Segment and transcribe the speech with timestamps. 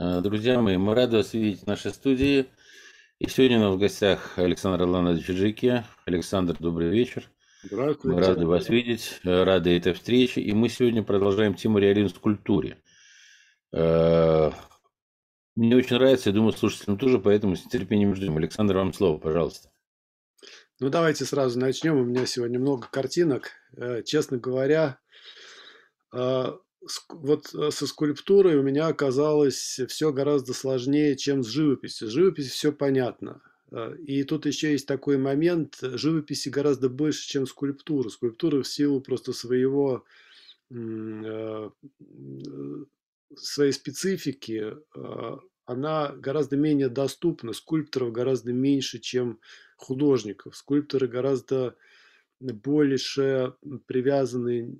[0.00, 2.46] Э, друзья мои, мы рады вас видеть в нашей студии.
[3.18, 5.84] И сегодня у нас в гостях Александр Орланович Жики.
[6.06, 7.28] Александр, добрый вечер.
[7.64, 8.16] Здравствуйте.
[8.16, 10.40] Мы рады вас видеть, э, рады этой встрече.
[10.40, 12.80] И мы сегодня продолжаем тему реализм в культуре.
[13.72, 14.52] Э,
[15.56, 18.36] мне очень нравится, я думаю, слушателям тоже, поэтому с нетерпением ждем.
[18.36, 19.68] Александр, вам слово, пожалуйста.
[20.78, 21.96] Ну, давайте сразу начнем.
[21.96, 23.50] У меня сегодня много картинок.
[24.04, 25.00] Честно говоря,
[27.10, 32.08] вот э, со скульптурой у меня оказалось все гораздо сложнее, чем с живописью.
[32.08, 33.40] С живописью все понятно.
[33.70, 38.08] Э, и тут еще есть такой момент, живописи гораздо больше, чем скульптура.
[38.08, 40.04] Скульптура в силу просто своего,
[40.70, 41.70] э,
[43.36, 44.74] своей специфики,
[45.66, 47.52] она гораздо менее доступна.
[47.52, 49.38] Скульпторов гораздо меньше, чем
[49.76, 50.56] художников.
[50.56, 51.76] Скульпторы гораздо
[52.40, 53.54] больше
[53.86, 54.78] привязаны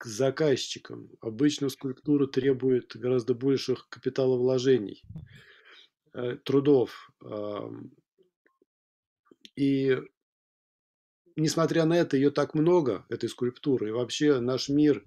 [0.00, 1.10] к заказчикам.
[1.20, 5.02] Обычно скульптура требует гораздо больших капиталовложений,
[6.14, 7.12] э, трудов.
[9.56, 9.98] И
[11.36, 13.88] несмотря на это, ее так много, этой скульптуры.
[13.88, 15.04] И вообще наш мир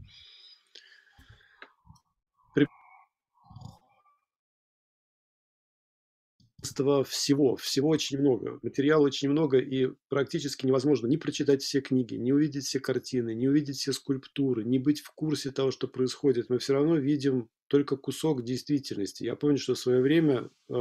[6.63, 12.15] количество всего, всего очень много, материала очень много, и практически невозможно не прочитать все книги,
[12.15, 16.49] не увидеть все картины, не увидеть все скульптуры, не быть в курсе того, что происходит.
[16.49, 19.23] Мы все равно видим только кусок действительности.
[19.23, 20.73] Я помню, что в свое время э,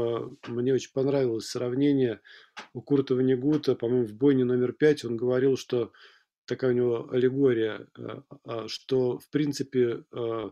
[0.49, 2.21] мне очень понравилось сравнение
[2.75, 5.93] у Курта Ванигута, по-моему, в «Бойне номер пять» он говорил, что
[6.45, 10.51] такая у него аллегория, э, э, что, в принципе, Э,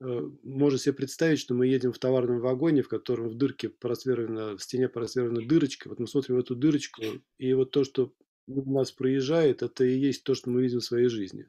[0.00, 4.62] можно себе представить, что мы едем в товарном вагоне, в котором в дырке просверлена, в
[4.62, 5.88] стене просверлена дырочка.
[5.88, 7.02] Вот мы смотрим в эту дырочку,
[7.38, 8.12] и вот то, что
[8.46, 11.48] у нас проезжает, это и есть то, что мы видим в своей жизни.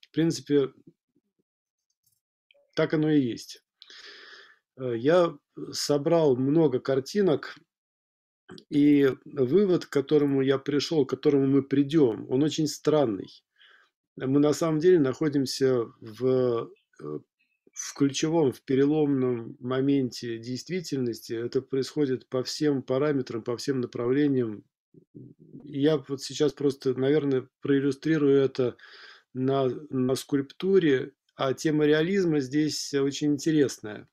[0.00, 0.72] В принципе,
[2.74, 3.62] так оно и есть.
[4.76, 5.36] Э, я
[5.72, 7.56] собрал много картинок,
[8.68, 13.42] и вывод, к которому я пришел, к которому мы придем, он очень странный.
[14.16, 17.18] Мы на самом деле находимся в э,
[17.74, 24.64] в ключевом, в переломном моменте действительности это происходит по всем параметрам, по всем направлениям.
[25.64, 28.76] Я вот сейчас просто, наверное, проиллюстрирую это
[29.32, 34.08] на, на скульптуре, а тема реализма здесь очень интересная.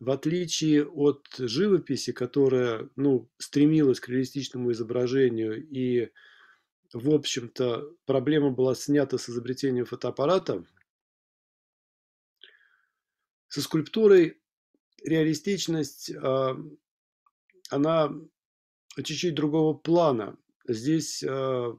[0.00, 6.10] В отличие от живописи, которая ну, стремилась к реалистичному изображению и,
[6.92, 10.64] в общем-то, проблема была снята с изобретением фотоаппарата–
[13.50, 14.40] со скульптурой
[15.04, 16.56] реалистичность, а,
[17.68, 18.12] она
[18.96, 20.38] чуть-чуть другого плана.
[20.68, 21.76] Здесь, а,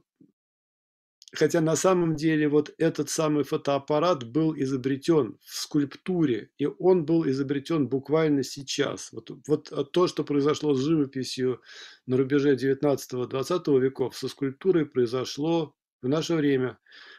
[1.32, 7.26] хотя на самом деле вот этот самый фотоаппарат был изобретен в скульптуре, и он был
[7.28, 9.10] изобретен буквально сейчас.
[9.12, 11.62] Вот, вот то, что произошло с живописью
[12.06, 16.78] на рубеже 19-20 веков, со скульптурой произошло в наше время.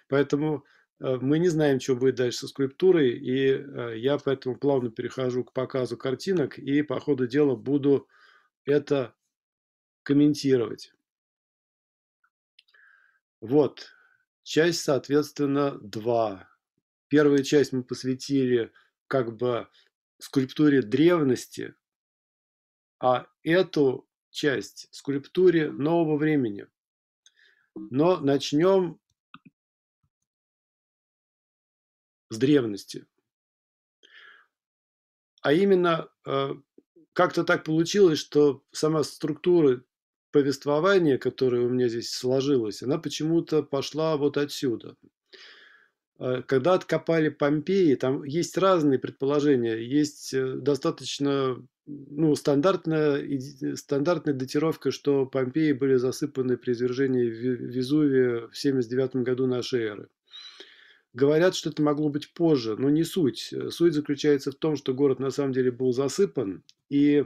[0.10, 0.64] Поэтому
[1.04, 5.52] мы не знаем, что будет дальше со скульптурой, и э, я поэтому плавно перехожу к
[5.52, 8.08] показу картинок и по ходу дела буду
[8.64, 9.14] это
[10.04, 10.94] комментировать.
[13.42, 13.92] Вот,
[14.44, 16.50] часть, соответственно, 2.
[17.10, 18.72] Первую часть мы посвятили
[19.08, 19.68] как бы
[20.20, 21.76] скульптуре древности,
[23.02, 26.68] а эту часть скульптуре нового времени.
[27.76, 29.02] Но начнем
[32.34, 33.06] с древности.
[35.42, 36.56] А именно, э,
[37.14, 39.84] как-то так получилось, что сама структура
[40.32, 44.96] повествования, которая у меня здесь сложилась, она почему-то пошла вот отсюда.
[46.20, 49.76] Э, когда откопали Помпеи, там есть разные предположения.
[49.76, 58.58] Есть э, достаточно ну, стандартная, стандартная датировка, что Помпеи были засыпаны при извержении Везувия в
[58.58, 60.10] 79 году нашей эры.
[61.14, 63.54] Говорят, что это могло быть позже, но не суть.
[63.70, 66.64] Суть заключается в том, что город на самом деле был засыпан.
[66.90, 67.26] И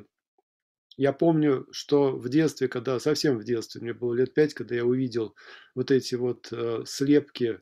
[0.97, 4.83] я помню, что в детстве, когда совсем в детстве, мне было лет пять, когда я
[4.83, 5.35] увидел
[5.73, 7.61] вот эти вот э, слепки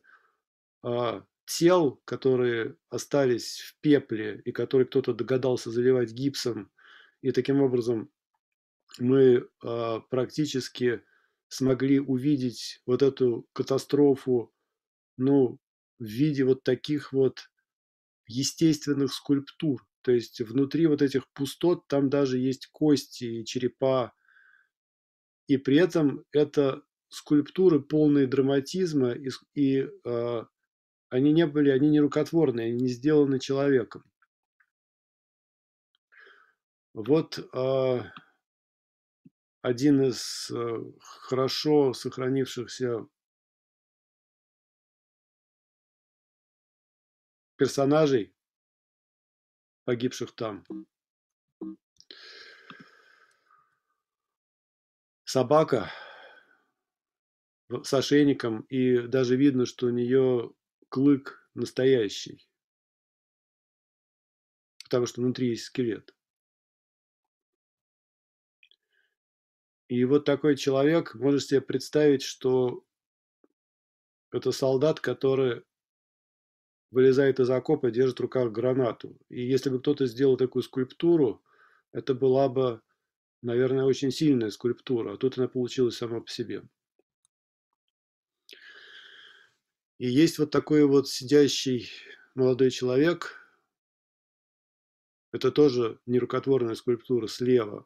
[0.83, 6.71] э, тел, которые остались в пепле и которые кто-то догадался заливать гипсом.
[7.21, 8.09] И таким образом
[8.99, 11.03] мы э, практически
[11.49, 14.53] смогли увидеть вот эту катастрофу,
[15.17, 15.59] ну,
[15.99, 17.49] в виде вот таких вот
[18.27, 19.85] естественных скульптур.
[20.01, 24.13] То есть внутри вот этих пустот там даже есть кости и черепа.
[25.47, 30.43] И при этом это скульптуры полные драматизма, и, и э,
[31.09, 34.03] они не были, они не рукотворные, они не сделаны человеком.
[36.93, 37.99] Вот э,
[39.61, 43.07] один из э, хорошо сохранившихся
[47.57, 48.35] персонажей,
[49.85, 50.65] погибших там.
[55.23, 55.91] Собака
[57.83, 60.53] с ошейником, и даже видно, что у нее
[60.89, 62.47] клык настоящий,
[64.83, 66.15] потому что внутри есть скелет.
[69.87, 72.83] И вот такой человек, можешь себе представить, что
[74.31, 75.63] это солдат, который
[76.91, 79.17] вылезает из окопа, держит в руках гранату.
[79.29, 81.43] И если бы кто-то сделал такую скульптуру,
[81.91, 82.81] это была бы,
[83.41, 86.63] наверное, очень сильная скульптура, а тут она получилась сама по себе.
[89.97, 91.89] И есть вот такой вот сидящий
[92.35, 93.37] молодой человек,
[95.31, 97.85] это тоже нерукотворная скульптура слева,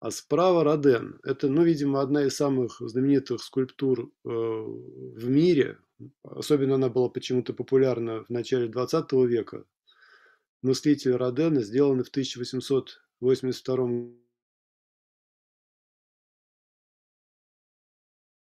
[0.00, 1.18] а справа Роден.
[1.24, 5.78] Это, ну, видимо, одна из самых знаменитых скульптур э, в мире.
[6.22, 9.64] Особенно она была почему-то популярна в начале 20 века.
[10.62, 14.18] Мыслитель Родена, сделанный в 1882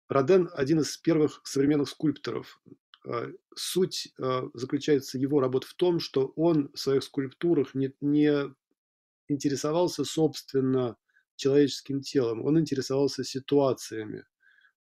[0.09, 2.61] Роден– один из первых современных скульпторов.
[3.05, 8.53] Э, суть э, заключается его работ в том, что он в своих скульптурах не, не
[9.27, 10.97] интересовался, собственно,
[11.35, 14.25] человеческим телом, он интересовался ситуациями,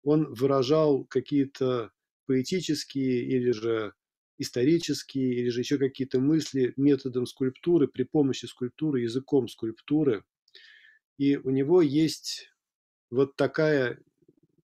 [0.03, 1.91] он выражал какие-то
[2.25, 3.94] поэтические или же
[4.38, 10.24] исторические, или же еще какие-то мысли методом скульптуры, при помощи скульптуры, языком скульптуры.
[11.18, 12.51] И у него есть
[13.10, 14.00] вот такая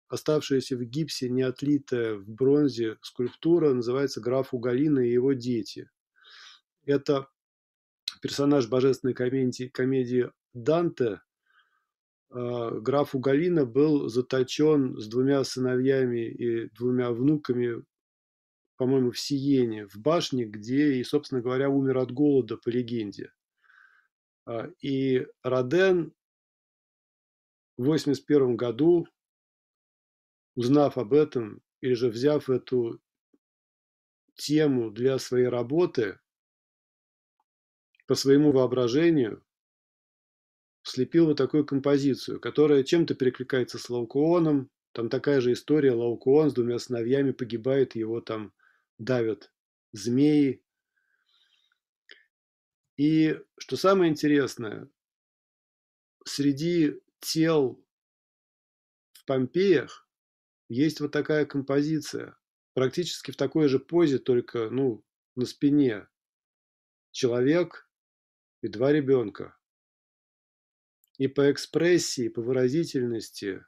[0.08, 5.90] оставшаяся в гипсе, не отлитая в бронзе скульптура, называется «Граф Уголина и его дети».
[6.84, 7.28] Это
[8.20, 11.20] персонаж божественной комедии, комедии Данте,
[12.34, 17.84] граф Уголина был заточен с двумя сыновьями и двумя внуками,
[18.76, 23.32] по-моему, в Сиене, в башне, где и, собственно говоря, умер от голода, по легенде.
[24.46, 26.12] А, и Роден
[27.76, 29.06] в 1981 году,
[30.56, 33.00] узнав об этом, или же взяв эту
[34.34, 36.18] тему для своей работы,
[38.06, 39.43] по своему воображению,
[40.84, 44.70] слепил вот такую композицию, которая чем-то перекликается с Лаукуоном.
[44.92, 45.92] Там такая же история.
[45.92, 48.52] Лаукуон с двумя сыновьями погибает, его там
[48.98, 49.50] давят
[49.92, 50.62] змеи.
[52.96, 54.88] И что самое интересное,
[56.24, 57.82] среди тел
[59.12, 60.06] в Помпеях
[60.68, 62.36] есть вот такая композиция,
[62.74, 65.02] практически в такой же позе, только ну,
[65.34, 66.06] на спине.
[67.10, 67.88] Человек
[68.60, 69.56] и два ребенка
[71.18, 73.64] и по экспрессии, по выразительности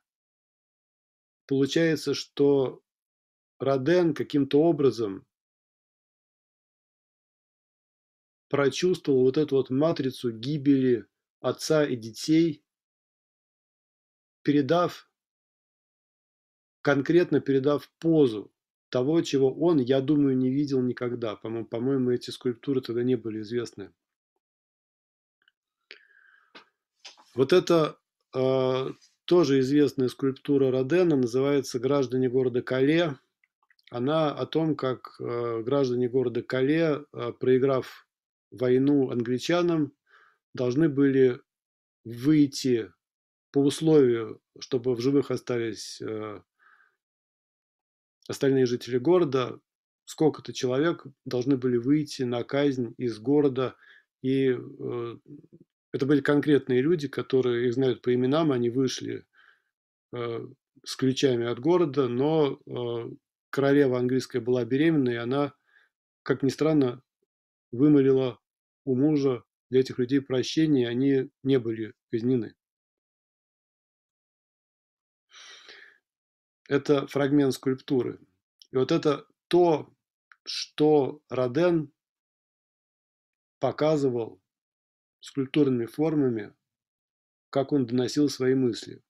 [1.47, 2.83] получается, что
[3.59, 5.27] Роден каким-то образом
[8.49, 11.07] прочувствовал вот эту вот матрицу гибели
[11.41, 12.65] отца и детей,
[14.43, 15.11] передав,
[16.83, 18.53] конкретно передав позу
[18.91, 21.37] того, чего он, я думаю, не видел никогда.
[21.37, 23.93] По-моему, по-моему эти скульптуры тогда не были известны.
[27.37, 27.99] Вот это
[28.35, 28.91] э,
[29.27, 33.19] тоже известная скульптура Родена, называется «Граждане города Кале».
[33.91, 38.09] Она о том, как э, граждане города Кале, э, проиграв
[38.51, 39.93] войну англичанам,
[40.55, 41.39] должны были
[42.05, 42.91] выйти
[43.53, 46.41] по условию, чтобы в живых остались э,
[48.29, 49.61] остальные жители города,
[50.07, 53.77] сколько-то человек должны были выйти на казнь из города
[54.23, 54.57] и
[55.97, 59.25] это были конкретные люди, которые их знают по именам, они вышли
[60.13, 60.47] э,
[60.85, 63.11] с ключами от города, но э,
[63.49, 65.55] королева английская была беременна, и она,
[66.23, 67.03] как ни странно,
[67.73, 68.39] вымолила
[68.85, 72.55] у мужа для этих людей прощение, и они не были казнены.
[76.69, 78.21] Это фрагмент скульптуры.
[78.71, 79.91] И вот это то,
[80.45, 81.91] что Роден
[83.61, 84.43] показывал
[85.27, 86.55] скульптурными формами,
[87.51, 89.03] как он доносил свои мысли.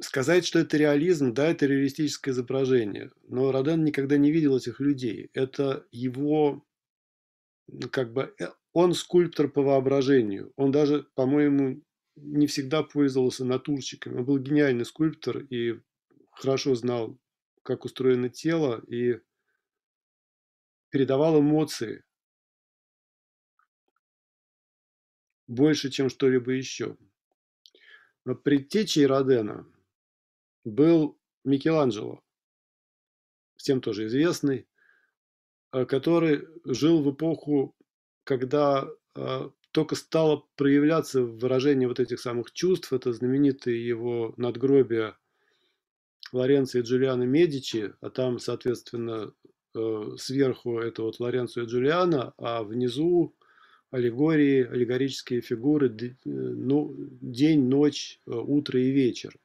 [0.00, 5.30] Сказать, что это реализм, да, это реалистическое изображение, но Роден никогда не видел этих людей.
[5.32, 6.64] Это его,
[7.90, 10.52] как бы, э, он скульптор по воображению.
[10.56, 11.82] Он даже, по-моему,
[12.16, 14.18] не всегда пользовался натурщиками.
[14.18, 15.80] Он был гениальный скульптор и
[16.32, 17.16] хорошо знал,
[17.62, 19.20] как устроено тело, и
[20.90, 22.04] передавал эмоции
[25.48, 26.96] больше, чем что-либо еще.
[28.44, 29.66] Предтечей Родена
[30.64, 32.22] был Микеланджело,
[33.56, 34.68] всем тоже известный,
[35.72, 37.74] э, который жил в эпоху,
[38.24, 45.16] когда э, только стало проявляться выражение вот этих самых чувств, это знаменитые его надгробия
[46.32, 49.32] Лоренцо и Джулиана Медичи, а там, соответственно,
[49.74, 53.34] э, сверху это вот Лоренцо и Джулиана, а внизу
[53.90, 59.38] аллегории, аллегорические фигуры, ну, день, ночь, утро и вечер.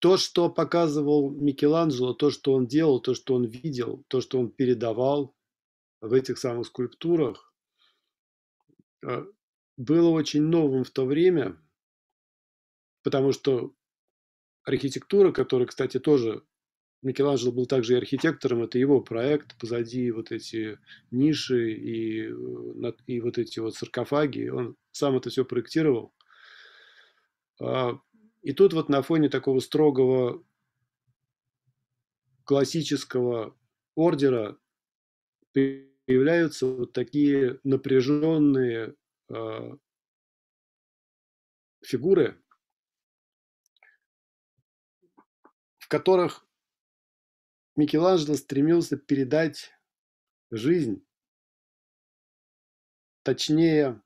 [0.00, 4.50] то, что показывал Микеланджело, то, что он делал, то, что он видел, то, что он
[4.50, 5.36] передавал
[6.00, 7.54] в этих самых скульптурах,
[9.06, 9.26] э,
[9.76, 11.60] было очень новым в то время,
[13.02, 13.74] потому что
[14.64, 16.42] архитектура, которая, кстати, тоже
[17.02, 20.78] Микеланджело был также и архитектором, это его проект, позади вот эти
[21.10, 26.12] ниши и, э, и вот эти вот саркофаги, он сам это все проектировал.
[27.58, 27.98] А,
[28.42, 30.44] и тут вот на фоне такого строгого
[32.44, 33.56] классического
[33.94, 34.58] ордера
[35.52, 38.94] появляются вот такие напряженные
[39.30, 39.76] э,
[41.82, 42.42] фигуры,
[45.78, 46.46] в которых
[47.76, 49.72] Микеланджело стремился передать
[50.50, 51.04] жизнь,
[53.22, 54.02] точнее,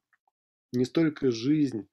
[0.72, 1.88] не столько жизнь,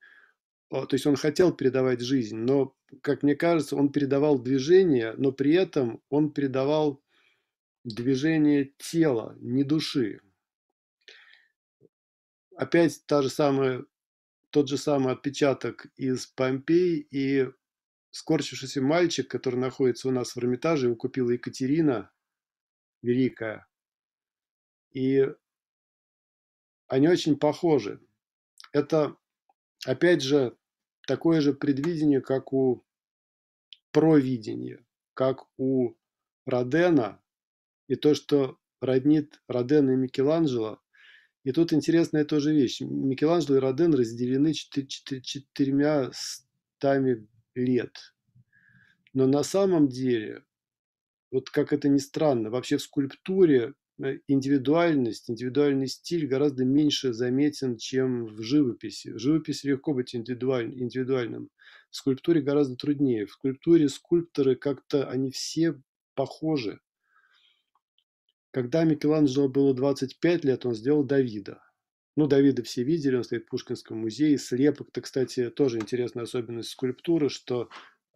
[0.69, 5.53] то есть он хотел передавать жизнь, но, как мне кажется, он передавал движение, но при
[5.53, 7.03] этом он передавал
[7.83, 10.21] движение тела, не души.
[12.55, 13.85] Опять та же самая,
[14.49, 17.49] тот же самый отпечаток из Помпей и
[18.11, 22.11] скорчившийся мальчик, который находится у нас в Эрмитаже, его купила Екатерина
[23.01, 23.67] Великая.
[24.91, 25.27] И
[26.87, 28.01] они очень похожи.
[28.73, 29.15] Это,
[29.85, 30.57] опять же,
[31.07, 32.85] такое же предвидение, как у
[33.91, 35.95] провидения, как у
[36.45, 37.21] Родена,
[37.87, 40.81] и то, что роднит Родена и Микеланджело.
[41.43, 42.81] И тут интересная тоже вещь.
[42.81, 48.13] Микеланджело и Роден разделены четырьмя стами лет.
[49.13, 50.43] Но на самом деле,
[51.31, 57.77] вот как это ни странно, вообще в скульптуре Э, индивидуальность, индивидуальный стиль гораздо меньше заметен,
[57.77, 59.09] чем в живописи.
[59.09, 61.49] В живописи легко быть индивидуаль, индивидуальным.
[61.91, 63.25] В скульптуре гораздо труднее.
[63.27, 65.79] В скульптуре скульпторы как-то, они все
[66.15, 66.79] похожи.
[68.51, 71.61] Когда Микеланджело было 25 лет, он сделал Давида.
[72.17, 74.37] Ну, Давида все видели, он стоит в Пушкинском музее.
[74.37, 77.69] Слепок, это, кстати, тоже интересная особенность скульптуры, что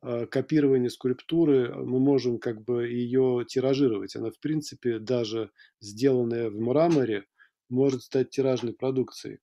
[0.07, 4.15] Э, копирование скульптуры, мы можем как бы ее тиражировать.
[4.15, 5.49] Она, в принципе, даже
[5.81, 7.25] сделанная в мраморе,
[7.69, 9.39] может стать тиражной продукцией.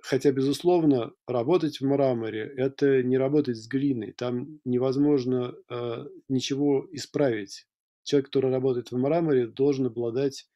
[0.00, 4.12] Хотя, безусловно, работать в мраморе– это не работать с глиной.
[4.12, 7.66] Там невозможно э, ничего исправить.
[8.04, 10.48] Человек, который работает в мраморе, должен обладать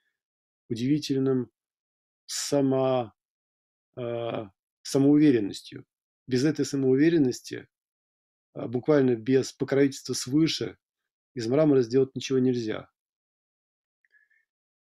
[0.71, 1.51] удивительным
[2.29, 3.13] само,
[3.97, 4.45] э,
[4.83, 5.85] самоуверенностью.
[6.27, 7.69] Без этой самоуверенности
[8.53, 10.77] а, буквально без покровительства свыше
[11.35, 12.91] из мрамора сделать ничего нельзя.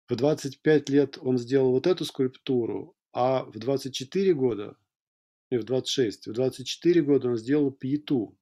[0.08, 4.76] В 25 лет он сделал вот эту скульптуру, а в 24 года,
[5.50, 8.36] и в 26, в 24 года он сделал пьету.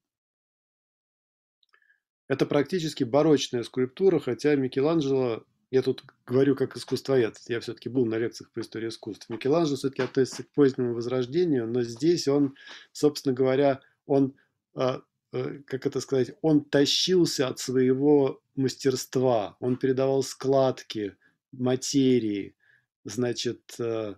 [2.27, 8.17] Это практически барочная скульптура, хотя Микеланджело, я тут говорю как искусствовед, я все-таки был на
[8.17, 9.29] лекциях по истории искусств.
[9.29, 12.55] Микеланджело все-таки относится к позднему возрождению, но здесь он,
[12.93, 14.35] собственно говоря, он
[14.75, 21.17] а, Э, как это сказать, он тащился от своего мастерства, он передавал складки
[21.53, 22.57] материи,
[23.05, 24.15] значит, э,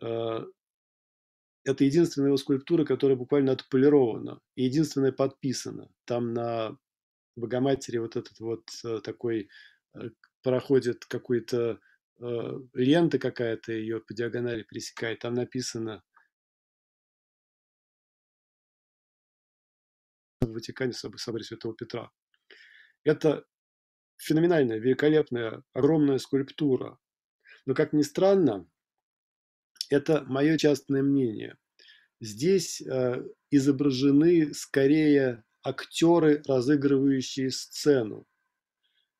[0.00, 0.46] э,
[1.64, 5.90] это единственная его скульптура, которая буквально отполирована и единственная подписана.
[6.04, 6.78] Там на
[7.36, 8.70] Богоматери вот этот вот
[9.02, 9.50] такой
[10.46, 11.80] проходит какой-то
[12.20, 16.04] лента какая-то ее по диагонали пересекает, там написано
[20.40, 22.12] в Ватикане соборе Святого Петра.
[23.02, 23.44] Это
[24.18, 26.96] феноменальная, великолепная, огромная скульптура.
[27.66, 28.70] Но, как ни странно,
[29.90, 31.58] это мое частное мнение.
[32.20, 38.28] Здесь э, изображены скорее актеры, разыгрывающие сцену.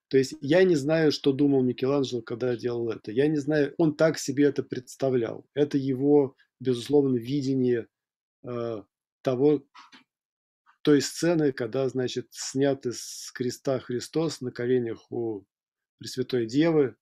[0.08, 3.10] То есть я не знаю, что думал Микеланджело, когда делал это.
[3.10, 5.44] Я не знаю, он так себе это представлял.
[5.54, 7.88] Это его, безусловно, видение
[8.44, 8.82] э,
[9.22, 9.64] того,
[10.82, 15.44] той сцены, когда, значит, снят из креста Христос на коленях у
[15.98, 16.94] Пресвятой Девы,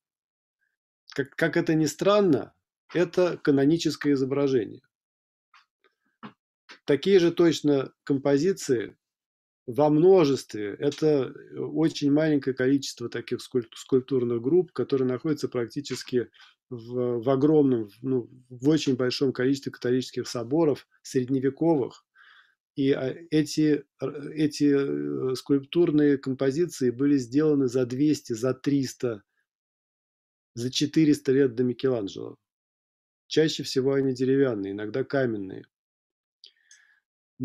[1.15, 2.55] как, как это ни странно,
[2.95, 4.81] это каноническое изображение.
[6.87, 8.97] Такие же точно композиции
[9.67, 10.77] во множестве.
[10.79, 16.29] Это очень маленькое количество таких скульптурных групп, которые находятся практически
[16.71, 22.05] в, в огромном, ну, в очень большом количестве католических соборов средневековых.
[22.77, 23.85] И а, эти,
[24.35, 29.23] эти э, скульптурные композиции были сделаны за 200, за 300,
[30.55, 32.37] за 400 лет до Микеланджело.
[33.29, 35.67] Чаще всего они деревянные, иногда каменные.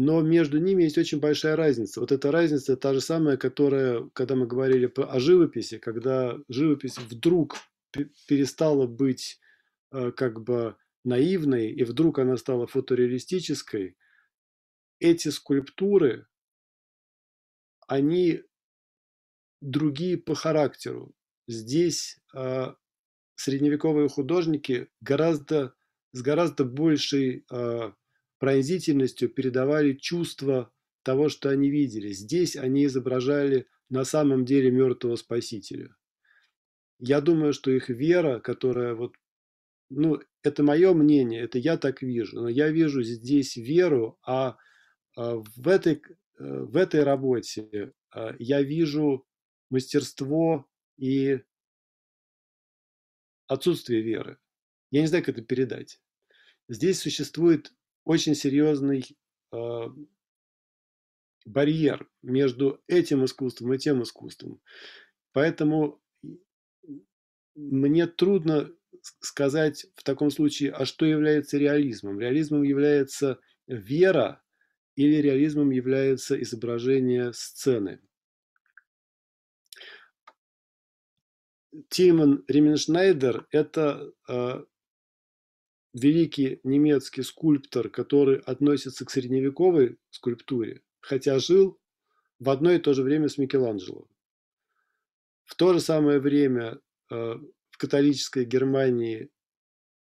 [0.01, 2.00] Но между ними есть очень большая разница.
[2.00, 7.58] Вот эта разница та же самая, которая, когда мы говорили о живописи, когда живопись вдруг
[8.25, 9.41] перестала быть
[9.91, 13.98] э, как бы наивной, и вдруг она стала фотореалистической,
[15.01, 16.27] эти скульптуры,
[17.86, 18.41] они
[19.60, 21.13] другие по характеру.
[21.46, 22.68] Здесь э,
[23.36, 25.74] средневековые художники гораздо,
[26.13, 27.91] с гораздо большей э,
[28.39, 30.72] пронзительностью передавали чувства
[31.03, 32.12] того, что они видели.
[32.12, 35.96] Здесь они изображали на самом деле мертвого спасителя.
[37.00, 39.15] Я думаю, что их вера, которая вот,
[39.89, 44.58] ну, это мое мнение, это я так вижу, но я вижу здесь веру, а,
[45.15, 46.00] а в этой, э,
[46.39, 49.25] в этой работе а, я вижу
[49.69, 50.65] мастерство
[50.98, 51.41] и
[53.48, 54.38] отсутствие веры.
[54.91, 56.01] Я не знаю, как это передать.
[56.67, 57.74] Здесь существует
[58.10, 59.06] очень серьезный
[59.51, 59.82] э,
[61.46, 64.60] барьер между этим искусством и тем искусством.
[65.32, 66.01] Поэтому
[67.54, 68.72] мне трудно
[69.20, 72.20] сказать в таком случае, а что является реализмом.
[72.20, 74.42] Реализмом является вера
[74.96, 78.01] или реализмом является изображение сцены.
[81.89, 84.63] Тимон Ременшнайдер– это э,
[85.93, 91.80] великий немецкий скульптор, который относится к средневековой скульптуре, хотя жил
[92.39, 94.08] в одно и то же время с Микеланджело.
[95.45, 99.30] В то же самое время э, в католической Германии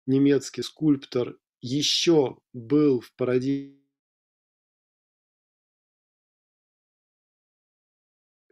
[0.05, 3.83] немецкий скульптор еще был в парадигме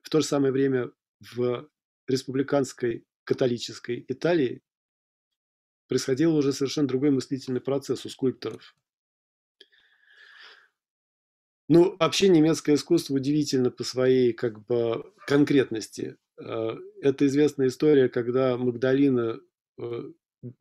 [0.04, 1.70] в то же самое время в
[2.08, 4.62] республиканской католической Италии
[5.92, 8.78] происходил уже совершенно другой мыслительный процесс у скульпторов.
[11.68, 16.16] Ну, вообще немецкое искусство удивительно по своей как бы конкретности.
[16.40, 19.42] Э, это известная история, когда Магдалина
[19.80, 20.04] э,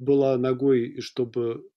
[0.00, 1.70] была ногой, и чтобы,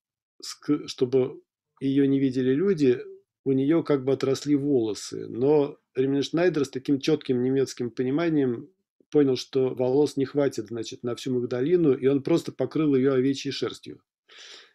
[0.88, 1.40] чтобы
[1.80, 3.02] ее не видели люди,
[3.46, 5.28] у нее как бы отросли волосы.
[5.28, 8.68] Но Ремншнайдер с таким четким немецким пониманием
[9.14, 13.52] понял, что волос не хватит, значит, на всю Магдалину, и он просто покрыл ее овечьей
[13.52, 14.02] шерстью.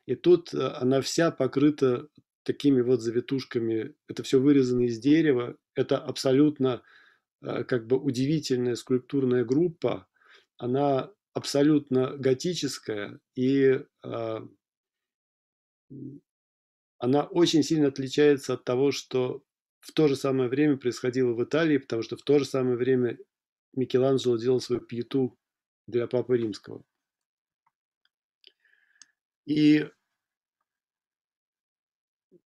[0.07, 2.07] И тут э, она вся покрыта
[2.45, 3.97] такими вот завитушками.
[4.07, 5.57] Это все вырезано из дерева.
[5.75, 6.83] Это абсолютно
[7.43, 10.07] э, как бы удивительная скульптурная группа.
[10.57, 14.39] Она абсолютно готическая и э,
[17.01, 19.43] она очень сильно отличается от того, что
[19.81, 23.19] в то же самое время происходило в Италии, потому что в то же самое время
[23.79, 25.39] Микеланджело делал свою пьету
[25.87, 26.85] для Папы Римского.
[29.47, 29.89] И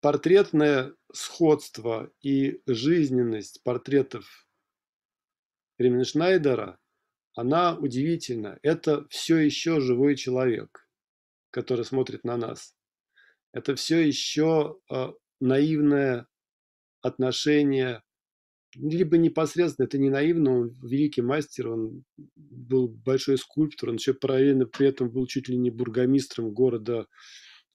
[0.01, 4.47] портретное сходство и жизненность портретов
[5.79, 6.79] Ремншнайдера,
[7.35, 8.59] она удивительна.
[8.63, 10.87] Это все еще живой человек,
[11.51, 12.77] который смотрит на нас.
[13.53, 16.29] Это все еще э, наивное
[17.01, 18.03] отношение
[18.75, 22.05] либо непосредственно, это не наивно, он великий мастер, он
[22.37, 27.07] был большой скульптор, он еще параллельно при этом был чуть ли не бургомистром города,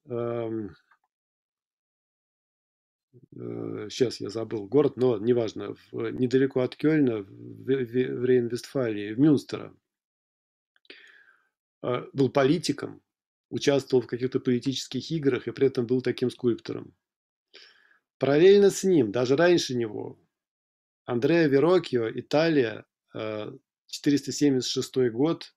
[0.06, 0.76] эм,
[3.36, 9.14] э, сейчас я забыл город, но неважно, в, недалеко от Кёльна, в, в, в Рейн-Вестфалии,
[9.14, 9.76] в Мюнстера.
[11.84, 13.02] Э, был политиком,
[13.50, 16.96] участвовал в каких-то политических играх и при этом был таким скульптором.
[18.18, 20.20] Параллельно с ним, даже раньше него,
[21.08, 25.56] Андреа Верокио, Италия, 476 э, год,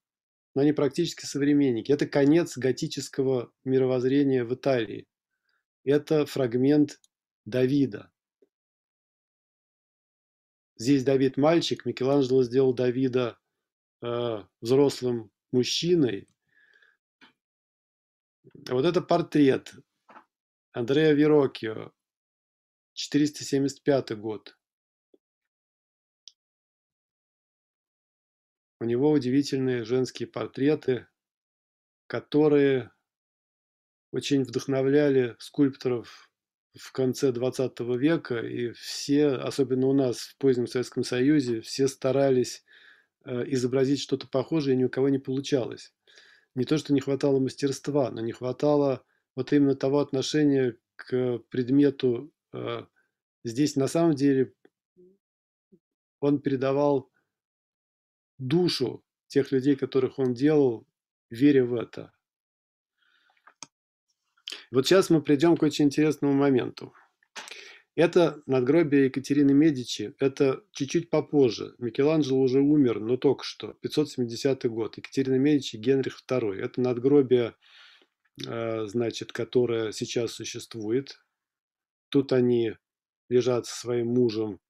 [0.55, 1.91] но они практически современники.
[1.91, 5.09] Это конец готического мировоззрения в Италии.
[5.83, 7.01] Это фрагмент
[7.47, 8.13] Давида.
[10.77, 13.37] Здесь Давид мальчик, Микеланджело сделал Давида
[14.03, 16.29] э, взрослым мужчиной.
[18.69, 19.75] Вот это портрет
[20.73, 21.91] Андреа Верокио,
[22.93, 24.57] 475 год.
[28.81, 31.07] У него удивительные женские портреты.
[32.07, 32.91] которые
[34.11, 36.29] очень вдохновляли скульпторов
[36.77, 42.65] в конце 20 века, и все, особенно у нас в позднем Советском Союзе, все старались
[43.25, 45.95] э, изобразить что-то похожее, и ни у кого не получалось.
[46.57, 49.05] Не то, что не хватало мастерства, но не хватало
[49.37, 52.33] вот именно того отношения к предмету.
[52.53, 52.87] Э,
[53.45, 54.53] здесь на самом деле
[56.19, 57.11] он передавал
[58.41, 60.87] душу тех людей, которых он делал,
[61.31, 62.13] веря в это.
[64.73, 66.93] Вот сейчас мы придем к очень интересному моменту.
[67.97, 71.75] Это надгробие Екатерины Медичи, это чуть-чуть попозже.
[71.79, 74.97] Микеланджело уже умер, но только что, 570 год.
[74.97, 76.55] Екатерина Медичи, Генрих II.
[76.55, 77.57] Это надгробие,
[78.47, 81.21] э, значит, которое сейчас существует.
[82.09, 82.77] Тут они
[83.29, 84.61] лежат со своим мужем,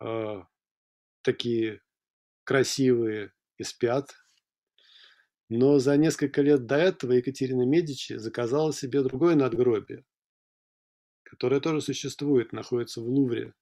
[0.00, 0.42] э,
[1.22, 1.80] такие
[2.46, 4.14] красивые и спят.
[5.48, 10.04] Но за несколько лет до этого Екатерина Медичи заказала себе другое надгробие,
[11.24, 13.52] которое тоже существует, находится в Лувре.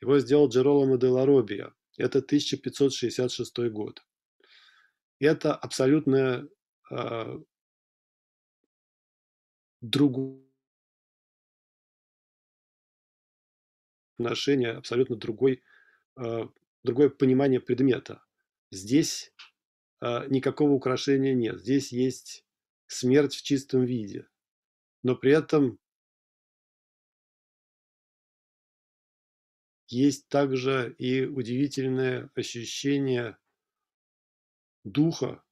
[0.00, 1.74] Его сделал Джероломо де Ларобия.
[1.96, 4.04] Это 1566 год.
[5.18, 6.48] Это абсолютно
[6.90, 7.38] э,
[9.80, 10.44] другое
[14.16, 15.62] отношение, абсолютно другой,
[16.16, 16.48] э,
[16.84, 18.22] другое понимание предмета.
[18.70, 19.32] Здесь
[20.00, 21.60] а, никакого украшения нет.
[21.60, 22.44] Здесь есть
[22.86, 24.28] смерть в чистом виде.
[25.02, 25.78] Но при этом
[29.88, 33.38] есть также и удивительное ощущение
[34.84, 35.42] духа.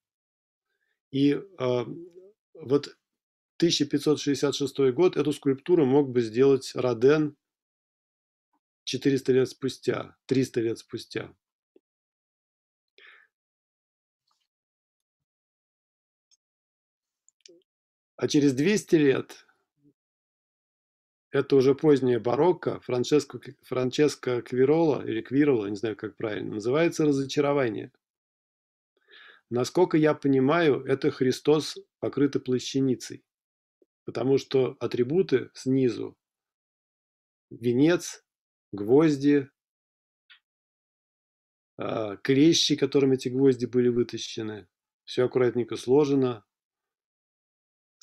[1.10, 1.84] И э,
[2.54, 2.98] вот
[3.58, 7.36] 1566 год эту скульптуру мог бы сделать Роден
[8.84, 11.34] 400 лет спустя, 300 лет спустя.
[18.16, 19.46] А через 200 лет,
[21.30, 27.92] это уже позднее барокко, Франческо, Франческо Квирола, или Квирола, не знаю, как правильно, называется «Разочарование».
[29.50, 33.22] Насколько я понимаю, это Христос покрытый плащаницей,
[34.04, 36.16] потому что атрибуты снизу–
[37.50, 38.24] венец,
[38.72, 39.50] гвозди,
[41.76, 44.68] а, клещи, которыми эти гвозди были вытащены,
[45.04, 46.45] все аккуратненько сложено,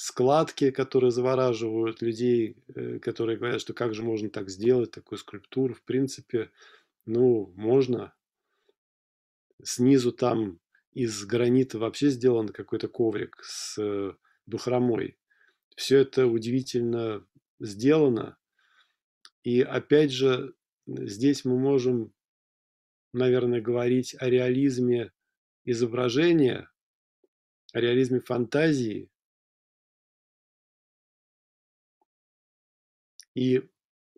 [0.04, 5.74] складки, которые завораживают людей, э, которые говорят, что как же можно так сделать, такую скульптуру.
[5.76, 6.52] В принципе,
[7.06, 8.14] ну, можно.
[9.64, 10.60] Снизу там
[10.92, 14.14] из гранита вообще сделан какой-то коврик с э,
[14.46, 15.18] бахромой.
[15.78, 17.26] Все это удивительно
[17.62, 18.36] сделано.
[19.46, 20.54] И опять же,
[20.86, 22.12] здесь мы можем,
[23.14, 25.14] наверное, говорить о реализме
[25.64, 26.70] изображения,
[27.72, 29.10] о реализме фантазии,
[33.36, 33.70] И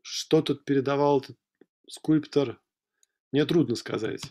[0.02, 1.38] что тут передавал этот
[1.88, 2.60] скульптор,
[3.32, 4.22] мне трудно сказать.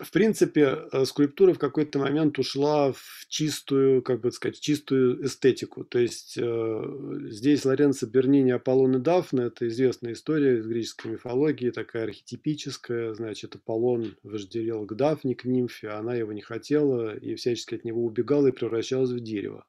[0.00, 5.82] В принципе, э, скульптура в какой-то момент ушла в чистую, как бы сказать, чистую эстетику.
[5.82, 6.82] То есть э,
[7.30, 13.12] здесь Лоренцо Бернини Аполлон и Дафна– это известная история из греческой мифологии, такая архетипическая.
[13.14, 18.04] Значит, Аполлон вожделел к Дафне, к нимфе, она его не хотела и всячески от него
[18.04, 19.66] убегала и превращалась в дерево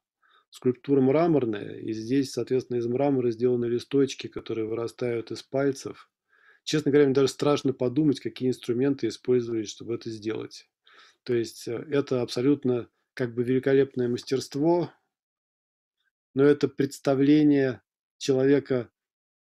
[0.50, 6.10] скульптура мраморная, и здесь, соответственно, из мрамора сделаны листочки, которые вырастают из пальцев.
[6.64, 10.70] Честно говоря, мне даже страшно подумать, какие инструменты использовались, чтобы это сделать.
[11.24, 14.92] То есть э, это абсолютно как бы великолепное мастерство,
[16.34, 17.82] но это представление
[18.18, 18.92] человека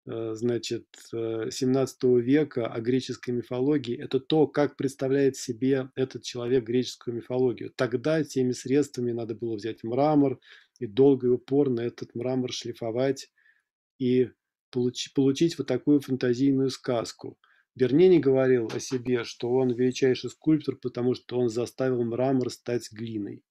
[0.07, 6.63] Э, значит, 17 э, века о греческой мифологии, это то, как представляет себе этот человек
[6.63, 7.71] греческую мифологию.
[7.75, 10.39] Тогда теми средствами надо было взять мрамор
[10.79, 13.31] и долго и упорно этот мрамор шлифовать
[13.99, 14.29] и
[14.71, 17.37] получ, получить вот такую фантазийную сказку.
[17.75, 23.43] Бернини говорил о себе, что он величайший скульптор, потому что он заставил мрамор стать глиной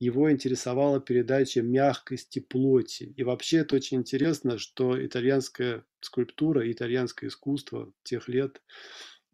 [0.00, 3.12] его интересовала передача мягкости плоти.
[3.16, 8.62] И вообще это очень интересно, что итальянская скульптура, итальянское искусство тех лет,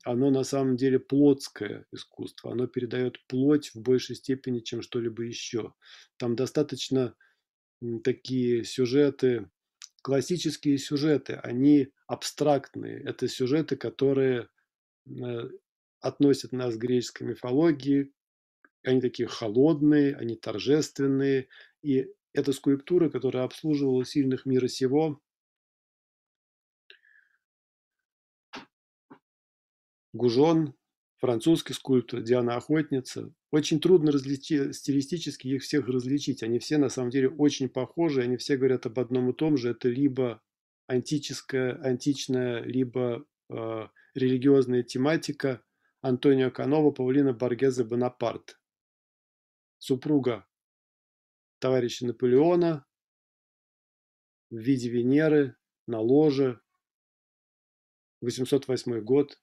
[0.07, 2.53] оно на самом деле плотское искусство.
[2.53, 5.75] Оно передает плоть в большей степени, чем что-либо еще.
[6.17, 7.17] Там достаточно
[8.05, 9.51] такие сюжеты,
[10.03, 13.03] классические сюжеты, они абстрактные.
[13.03, 14.49] Это сюжеты, которые
[15.09, 15.11] э,
[15.99, 18.13] относят нас к греческой мифологии,
[18.85, 21.49] они такие холодные, они торжественные.
[21.83, 25.21] И эта скульптура, которая обслуживала сильных мира сего,
[30.17, 30.75] Гужон,
[31.19, 33.33] французский скульптор, Диана Охотница.
[33.51, 36.43] Очень трудно различить, стилистически их всех различить.
[36.43, 39.71] Они все на самом деле очень похожи, они все говорят об одном и том же.
[39.71, 40.43] Это либо
[40.87, 45.63] антическая, античная, либо э, религиозная тематика
[46.01, 48.59] Антонио Канова, Павлина Боргезе Бонапарт.
[49.79, 50.47] Супруга
[51.59, 52.87] товарища Наполеона
[54.51, 56.61] в виде Венеры на ложе,
[58.21, 59.41] 808 год,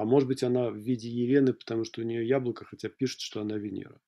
[0.00, 3.42] а может быть она в виде Елены, потому что у нее яблоко, хотя пишет, что
[3.42, 4.00] она Венера.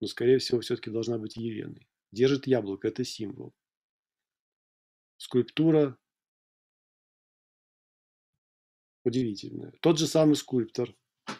[0.00, 1.86] Но, скорее всего, все-таки должна быть Еленой.
[2.10, 3.54] Держит яблоко, это символ.
[5.18, 5.98] Скульптура
[9.04, 9.74] удивительная.
[9.82, 10.96] Тот же самый скульптор,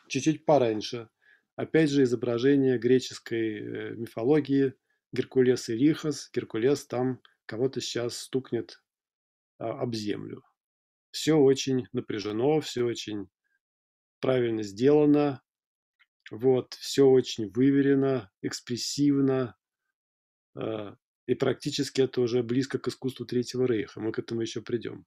[0.09, 1.09] чуть-чуть пораньше,
[1.55, 4.75] опять же изображение греческой э, мифологии
[5.15, 6.29] Геркулес и Лихос.
[6.35, 8.79] Геркулес там кого-то сейчас стукнет
[9.57, 10.43] а, об землю.
[11.13, 13.31] Все очень напряжено, все очень
[14.27, 15.41] правильно сделано,
[16.33, 19.57] вот, все очень выверено, экспрессивно,
[20.59, 24.01] э, и практически это уже близко к искусству Третьего Рейха.
[24.01, 25.07] Мы к этому еще придем.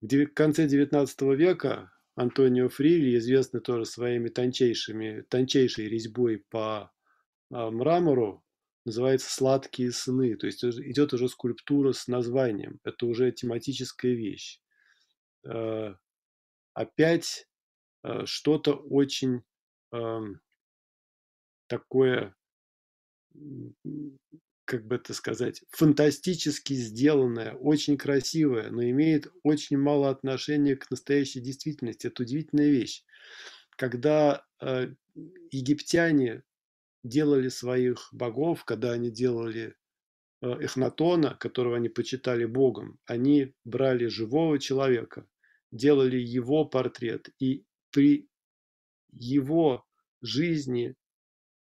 [0.00, 6.92] В конце XIX века Антонио Фрили, известный тоже своими тончайшими, тончайшей резьбой по
[7.50, 8.44] а, мрамору,
[8.84, 10.36] называется «Сладкие сны».
[10.36, 12.78] То есть идет уже скульптура с названием.
[12.84, 14.60] Это уже тематическая вещь.
[16.74, 17.48] Э, опять
[18.04, 19.42] э, что-то очень
[21.66, 22.34] такое,
[24.64, 31.40] как бы это сказать, фантастически сделанное, очень красивое, но имеет очень мало отношения к настоящей
[31.40, 32.06] действительности.
[32.06, 33.04] Это удивительная вещь.
[33.76, 34.94] Когда э,
[35.50, 36.42] египтяне
[37.04, 39.74] делали своих богов, когда они делали
[40.40, 45.26] э, Эхнатона, которого они почитали богом, они брали живого человека,
[45.72, 48.28] делали его портрет и при
[49.10, 49.84] его
[50.20, 50.94] жизни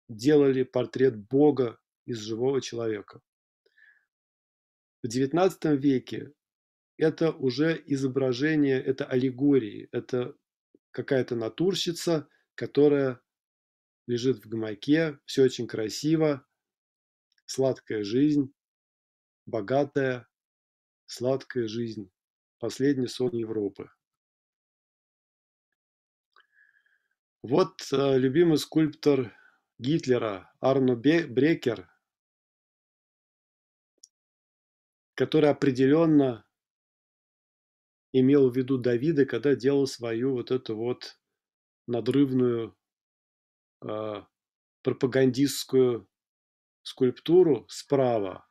[0.09, 3.21] делали портрет Бога из живого человека.
[5.03, 6.33] В XIX веке
[6.97, 10.37] это уже изображение, это аллегории, это
[10.91, 13.21] какая-то натурщица, которая
[14.07, 16.47] лежит в гамаке, все очень красиво,
[17.47, 18.53] сладкая жизнь,
[19.47, 20.29] богатая,
[21.07, 22.11] сладкая жизнь,
[22.59, 23.91] последний сон Европы.
[27.43, 29.33] Вот э, любимый скульптор
[29.79, 31.91] Гитлера Арно Брекер,
[35.15, 36.47] который определенно
[38.13, 41.19] имел в виду Давида, когда делал свою вот эту вот
[41.87, 42.77] надрывную
[43.83, 44.23] э,
[44.83, 46.09] пропагандистскую
[46.83, 48.47] скульптуру справа,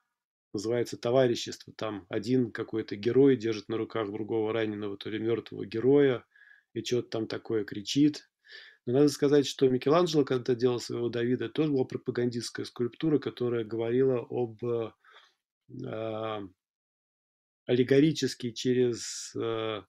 [0.53, 1.73] называется «Товарищество».
[1.75, 6.25] Там один какой-то герой держит на руках другого раненого, то ли мертвого героя,
[6.73, 8.29] и что-то там такое кричит.
[8.85, 14.19] Но надо сказать, что Микеланджело, когда делал своего Давида, тоже была пропагандистская скульптура, которая говорила
[14.29, 14.91] об э,
[17.65, 19.81] аллегорически через э,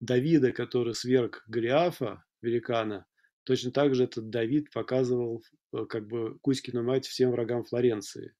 [0.00, 3.06] Давида, который сверг Голиафа, великана,
[3.48, 5.42] Точно так же этот Давид показывал
[5.72, 8.34] э, как бы Кузькину мать всем врагам Флоренции.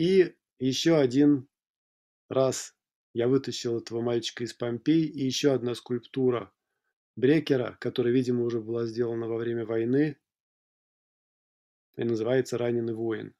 [0.00, 1.46] И еще один
[2.30, 2.74] раз
[3.12, 6.50] я вытащил этого мальчика из Помпей, и еще одна скульптура
[7.16, 10.18] Брекера, которая, видимо, уже была сделана во время войны,
[11.96, 13.34] и называется «Раненый воин».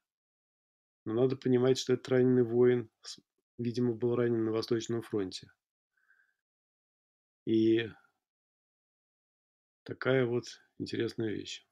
[1.05, 2.91] Но надо понимать, что этот раненый воин,
[3.57, 5.51] видимо, был ранен на Восточном фронте.
[7.45, 7.89] И
[9.83, 10.45] Такая вот
[10.77, 11.65] интересная вещь.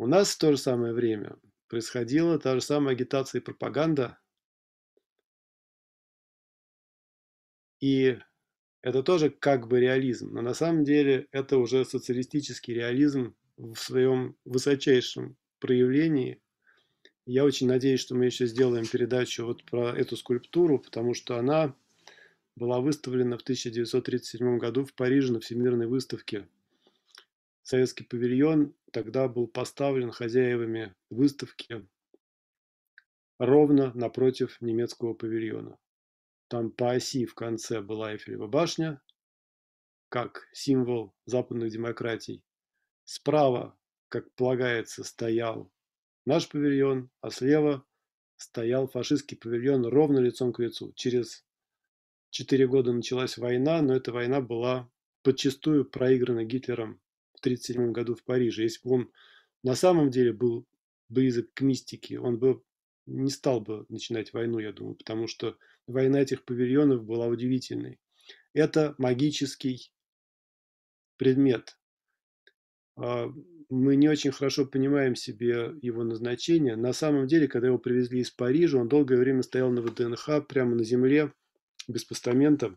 [0.00, 1.36] У нас в то же самое время
[1.68, 4.18] происходила та же самая агитация и пропаганда.
[7.80, 8.18] И
[8.80, 14.38] это тоже как бы реализм, но на самом деле это уже социалистический реализм в своем
[14.46, 16.40] высочайшем проявлении.
[17.26, 21.76] Я очень надеюсь, что мы еще сделаем передачу вот про эту скульптуру, потому что она
[22.56, 26.48] была выставлена в 1937 году в Париже на Всемирной выставке.
[27.62, 31.86] Советский павильон тогда был поставлен хозяевами выставки
[33.38, 35.78] ровно напротив немецкого павильона.
[36.48, 39.00] Там по оси в конце была Эйфелева башня,
[40.08, 42.44] как символ западных демократий.
[43.04, 45.72] Справа, как полагается, стоял
[46.26, 47.84] наш павильон, а слева
[48.36, 50.92] стоял фашистский павильон ровно лицом к лицу.
[50.94, 51.44] Через
[52.30, 54.90] четыре года началась война, но эта война была
[55.22, 57.00] подчастую проиграна Гитлером
[57.40, 58.62] 1937 году в Париже.
[58.62, 59.10] Если бы он
[59.62, 60.66] на самом деле был
[61.08, 62.62] близок к мистике, он бы
[63.06, 67.98] не стал бы начинать войну, я думаю, потому что война этих павильонов была удивительной.
[68.52, 69.92] Это магический
[71.16, 71.78] предмет.
[72.96, 73.32] А,
[73.68, 76.76] мы не очень хорошо понимаем себе его назначение.
[76.76, 80.74] На самом деле, когда его привезли из Парижа, он долгое время стоял на ВДНХ прямо
[80.74, 81.32] на земле,
[81.88, 82.76] без постамента.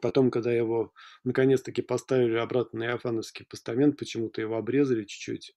[0.00, 0.92] Потом, когда его
[1.24, 5.56] наконец-таки поставили обратно на Иофановский постамент, почему-то его обрезали чуть-чуть.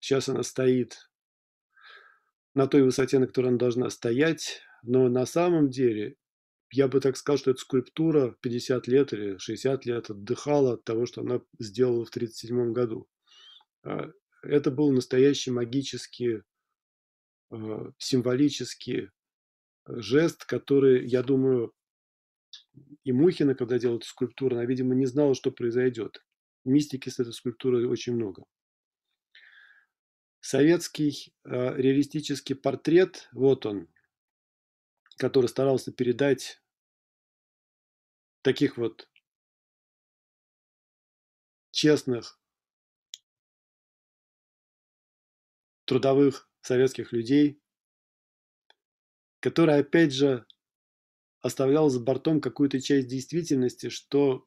[0.00, 1.08] Сейчас она стоит
[2.54, 4.62] на той высоте, на которой она должна стоять.
[4.82, 6.16] Но на самом деле,
[6.70, 11.06] я бы так сказал, что эта скульптура 50 лет или 60 лет отдыхала от того,
[11.06, 13.08] что она сделала в 1937 году.
[13.82, 14.10] А,
[14.42, 16.42] это был настоящий магический,
[17.50, 19.10] а, символический
[19.86, 21.72] жест, который, я думаю,
[23.04, 26.24] и Мухина, когда делала эту скульптуру, она, видимо, не знала, что произойдет.
[26.64, 28.44] Мистики с этой скульптурой очень много.
[30.40, 33.88] Советский э, реалистический портрет, вот он,
[35.16, 36.60] который старался передать
[38.42, 39.08] таких вот
[41.72, 42.40] честных,
[45.84, 47.60] трудовых советских людей,
[49.40, 50.46] который, опять же,
[51.46, 54.46] оставлял за бортом какую-то часть действительности, что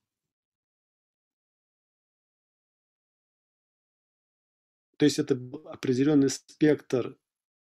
[4.97, 7.17] То есть это был определенный спектр,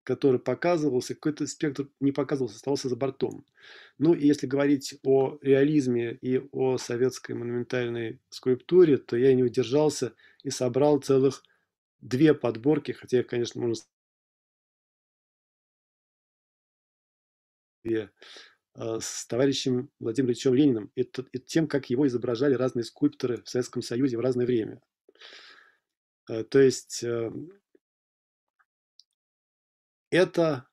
[0.04, 3.46] который показывался, какой-то спектр не показывался, оставался за бортом.
[3.98, 10.14] Ну и если говорить о реализме и о советской монументальной скульптуре, то я не удержался
[10.44, 11.44] и собрал целых
[12.02, 13.76] две подборки, хотя, конечно, можно
[18.80, 24.18] с товарищем Владимиром Ильичем Лениным и, тем, как его изображали разные скульпторы в Советском Союзе
[24.18, 24.82] в разное время.
[26.30, 27.30] А, то есть э,
[30.12, 30.66] это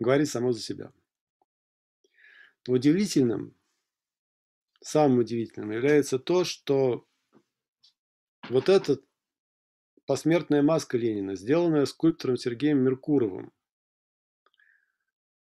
[0.00, 0.92] говорит само за себя.
[2.68, 3.56] Удивительным,
[4.82, 7.06] самым удивительным является то, что
[8.50, 9.04] вот этот
[10.12, 13.50] посмертная маска Ленина, сделанная скульптором Сергеем Меркуровым,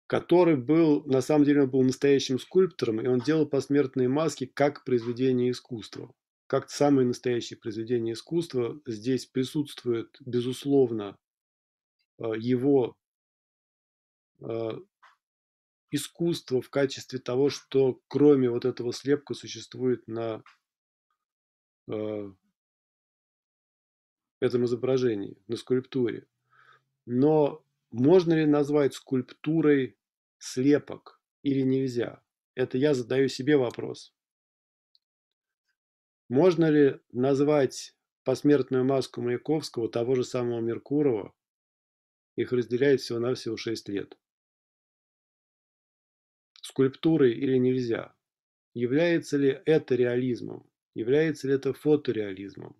[0.05, 4.83] который был, на самом деле, он был настоящим скульптором, и он делал посмертные маски как
[4.83, 6.13] произведение искусства.
[6.45, 11.17] Как самое настоящее произведение искусства, здесь присутствует, безусловно,
[12.19, 12.95] э, его
[14.39, 14.69] э,
[15.89, 20.43] искусство в качестве того, что кроме вот этого слепка существует на
[21.87, 22.31] э,
[24.39, 26.27] этом изображении, на скульптуре.
[27.05, 29.97] Но можно ли назвать скульптурой
[30.37, 32.21] слепок или нельзя?
[32.55, 34.13] Это я задаю себе вопрос.
[36.29, 41.33] Можно ли назвать посмертную маску Маяковского, того же самого Меркурова,
[42.35, 44.17] их разделяет всего-навсего 6 лет,
[46.61, 48.13] скульптурой или нельзя?
[48.75, 50.69] Является ли это реализмом?
[50.93, 52.75] Является ли это фотореализмом?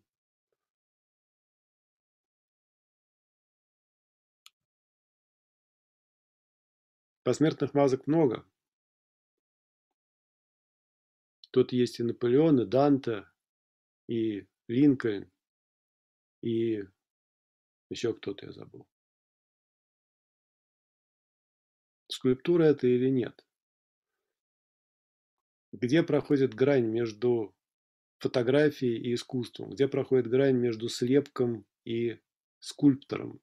[7.29, 8.43] Посмертных мазок много.
[11.51, 13.29] Тут есть и Наполеон, и Данте,
[14.07, 15.31] и Линкольн,
[16.41, 16.85] и
[17.91, 18.89] еще кто-то я забыл.
[22.07, 23.45] Скульптура это или нет?
[25.71, 27.55] Где проходит грань между
[28.17, 29.69] фотографией и искусством?
[29.69, 32.19] Где проходит грань между слепком и
[32.57, 33.39] скульптором?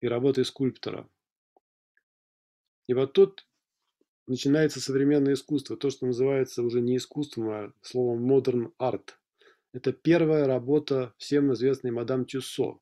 [0.00, 1.08] И работой скульптора?
[2.86, 3.46] И вот тут
[4.26, 9.10] начинается современное искусство, то, что называется уже не искусством, а словом modern art.
[9.72, 12.80] Это первая работа всем известной мадам Тюссо.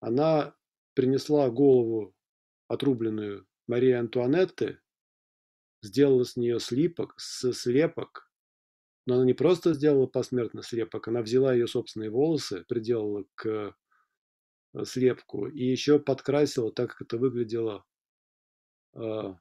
[0.00, 0.54] Она
[0.94, 2.14] принесла голову
[2.68, 4.80] отрубленную Марии Антуанетты,
[5.82, 8.30] сделала с нее слипок, с слепок,
[9.06, 13.74] но она не просто сделала посмертно слепок, она взяла ее собственные волосы, приделала к
[14.74, 17.84] э, слепку и еще подкрасила так, как это выглядело
[18.92, 19.38] в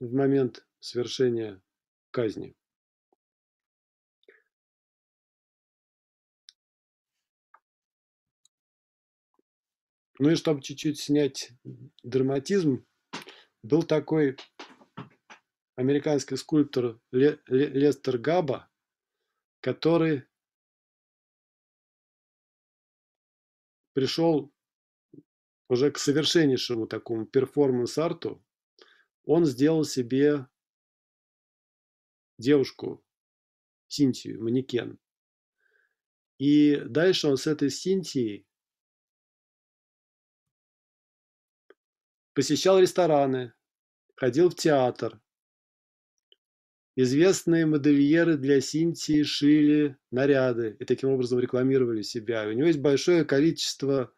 [0.00, 1.62] момент свершения
[2.10, 2.56] казни.
[10.18, 11.52] Ну и чтобы чуть-чуть снять
[12.02, 12.86] драматизм,
[13.62, 14.36] был такой
[15.76, 18.70] американский скульптор Лестер Габа,
[19.60, 20.28] который
[23.94, 24.52] пришел
[25.70, 28.44] уже к совершеннейшему такому перформанс-арту,
[29.24, 30.48] он сделал себе
[32.38, 33.04] девушку
[33.86, 34.98] Синтию, манекен.
[36.38, 38.46] И дальше он с этой Синтией
[42.34, 43.52] посещал рестораны,
[44.16, 45.20] ходил в театр.
[46.96, 52.44] Известные модельеры для Синтии шили наряды и таким образом рекламировали себя.
[52.44, 54.12] И у него есть большое количество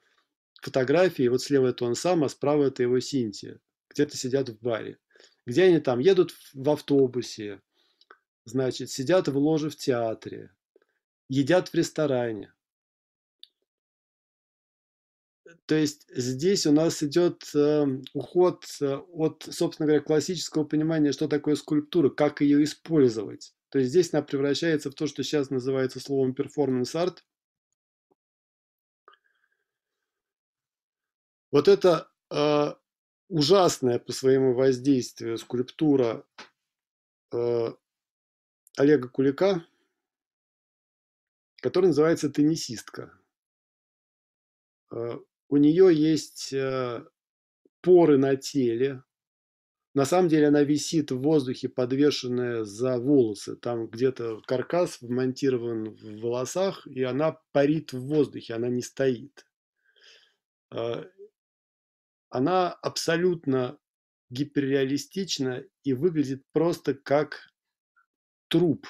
[0.63, 1.29] фотографий.
[1.29, 3.61] Вот слева это он сам, а справа это его Синтия.
[3.91, 4.99] Где-то сидят в баре.
[5.47, 5.99] Где они там?
[5.99, 7.61] Едут в автобусе,
[8.45, 10.51] значит, сидят в ложе в театре,
[11.29, 12.53] едят в ресторане.
[15.67, 21.57] То есть здесь у нас идет э, уход от, собственно говоря, классического понимания, что такое
[21.57, 23.55] скульптура, как ее использовать.
[23.69, 27.25] То есть здесь она превращается в то, что сейчас называется словом performance art.
[31.53, 32.75] Вот это э,
[33.29, 36.27] ужасная по своему воздействию скульптура
[37.31, 37.69] э,
[38.79, 39.65] Олега Кулика,
[41.61, 43.13] которая называется «Теннисистка».
[44.91, 45.19] Э,
[45.51, 47.05] у нее есть э,
[47.83, 49.03] поры на теле.
[49.93, 53.57] На самом деле она висит в воздухе, подвешенная за волосы.
[53.57, 59.47] Там где-то каркас вмонтирован в волосах, и она парит в воздухе, она не стоит.
[60.71, 61.05] Э,
[62.33, 63.79] она абсолютно
[64.31, 67.53] гиперреалистична и выглядит просто как
[68.49, 68.87] труп.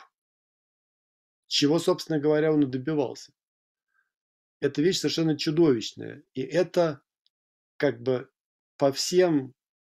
[1.47, 3.33] Чего, собственно говоря, он и добивался
[4.63, 6.23] это вещь совершенно чудовищная.
[6.35, 7.03] И это
[7.79, 8.31] как бы
[8.77, 9.55] по всем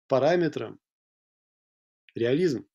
[0.08, 0.80] параметрам
[2.16, 2.68] реализм.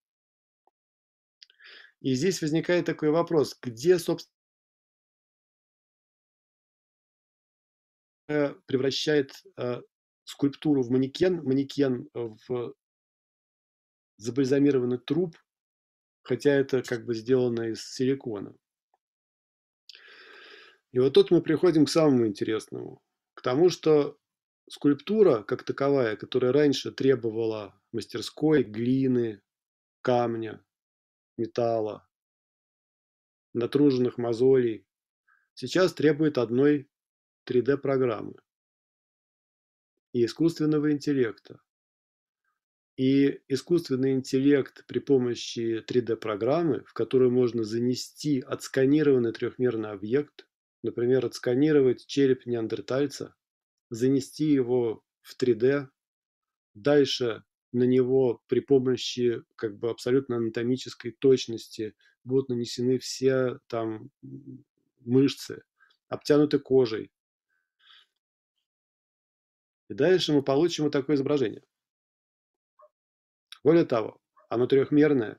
[1.99, 4.33] И здесь возникает такой вопрос, где, собственно,
[8.65, 9.81] превращает э,
[10.23, 12.75] скульптуру в манекен, манекен в
[14.17, 15.35] забальзамированный труп,
[16.21, 18.55] хотя это как бы сделано из силикона.
[20.91, 23.01] И вот тут мы приходим к самому интересному.
[23.33, 24.19] К тому, что
[24.69, 29.41] скульптура, как таковая, которая раньше требовала мастерской, глины,
[30.01, 30.63] камня,
[31.37, 32.07] металла,
[33.53, 34.85] натруженных мозолей,
[35.53, 36.89] сейчас требует одной
[37.47, 38.35] 3D-программы
[40.13, 41.59] и искусственного интеллекта.
[42.97, 50.45] И искусственный интеллект при помощи 3D-программы, в которую можно занести отсканированный трехмерный объект,
[50.83, 53.35] Например, отсканировать череп неандертальца,
[53.89, 55.87] занести его в 3D,
[56.73, 64.09] дальше на него при помощи как бы абсолютно анатомической точности будут нанесены все там
[64.99, 65.63] мышцы,
[66.07, 67.11] обтянуты кожей.
[69.91, 71.63] И дальше мы получим вот такое изображение.
[73.61, 75.37] Более того, оно трехмерное.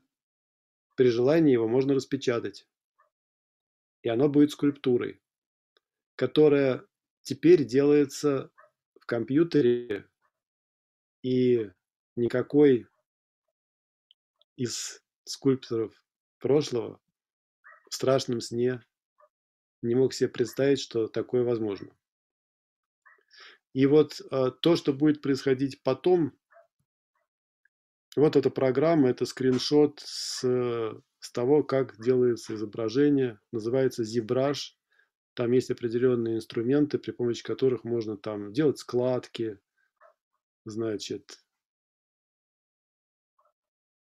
[0.94, 2.68] При желании его можно распечатать.
[4.02, 5.22] И оно будет скульптурой
[6.16, 6.86] которая
[7.22, 8.52] теперь делается
[9.00, 10.08] в компьютере,
[11.22, 11.70] и
[12.14, 12.86] никакой
[14.56, 15.92] из скульпторов
[16.38, 17.00] прошлого
[17.88, 18.84] в страшном сне
[19.80, 21.96] не мог себе представить, что такое возможно.
[23.72, 26.32] И вот э, то, что будет происходить потом,
[28.16, 30.42] вот эта программа, это скриншот с,
[31.18, 34.74] с того, как делается изображение, называется ZBrush.
[35.34, 39.58] Там есть определенные инструменты, при помощи которых можно там делать складки,
[40.66, 41.42] значит,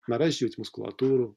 [0.08, 1.36] наращивать мускулатуру.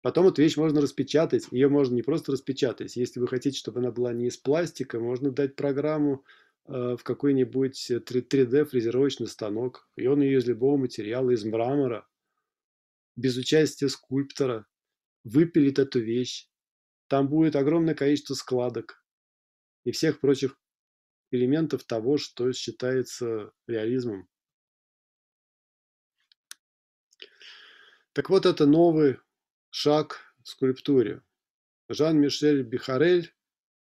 [0.00, 1.48] Потом эту вещь можно распечатать.
[1.50, 2.96] Ее можно не просто распечатать.
[2.96, 6.24] Если вы хотите, чтобы она была не из пластика, можно дать программу
[6.66, 9.88] э, в какой-нибудь 3D фрезеровочный станок.
[9.96, 12.06] И он ее из любого материала, из мрамора,
[13.16, 14.66] без участия скульптора,
[15.24, 16.48] выпилит эту вещь.
[17.08, 19.04] Там будет огромное количество складок
[19.84, 20.56] и всех прочих
[21.32, 24.28] элементов того, что считается реализмом.
[28.12, 29.18] Так вот, это новый
[29.70, 31.22] шаг в скульптуре.
[31.88, 33.34] Жан-Мишель Бихарель,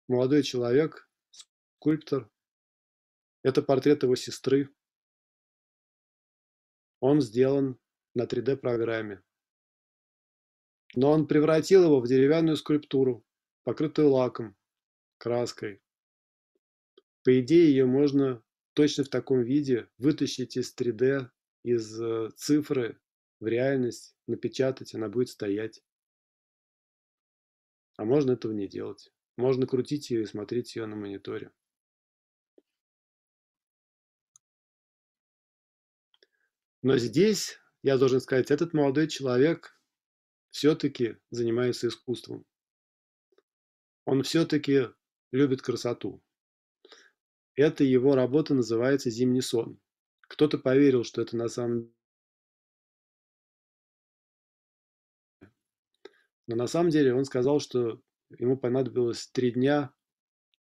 [0.09, 2.31] молодой человек, скульптор.
[3.43, 4.69] Это портрет его сестры.
[7.01, 7.79] Он сделан
[8.15, 9.23] на 3D-программе
[10.95, 13.25] но он превратил его в деревянную скульптуру,
[13.65, 14.57] покрытую лаком,
[15.19, 15.81] краской.
[17.25, 18.43] По идее, ее можно
[18.75, 21.31] точно в таком виде вытащить из 3D,
[21.63, 23.01] из э, цифры
[23.43, 25.83] в реальность, напечатать, она будет стоять.
[27.97, 29.13] А можно этого не делать.
[29.37, 31.51] Можно крутить ее и смотреть ее на мониторе.
[36.83, 39.77] Но здесь, я должен сказать, этот молодой человек
[40.51, 42.47] все-таки занимается искусством.
[44.05, 44.89] Он все-таки
[45.33, 46.23] любит красоту.
[47.57, 49.81] Эта его работа называется «Зимний сон».
[50.21, 51.93] Кто-то поверил, что это на самом
[56.47, 58.01] Но на самом деле он сказал, что
[58.39, 59.93] ему понадобилось три дня,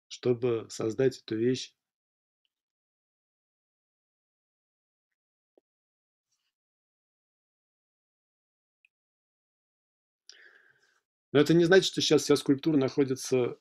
[0.08, 1.74] чтобы создать эту вещь.
[11.32, 13.58] Но это не значит, что сейчас вся скульптура находится,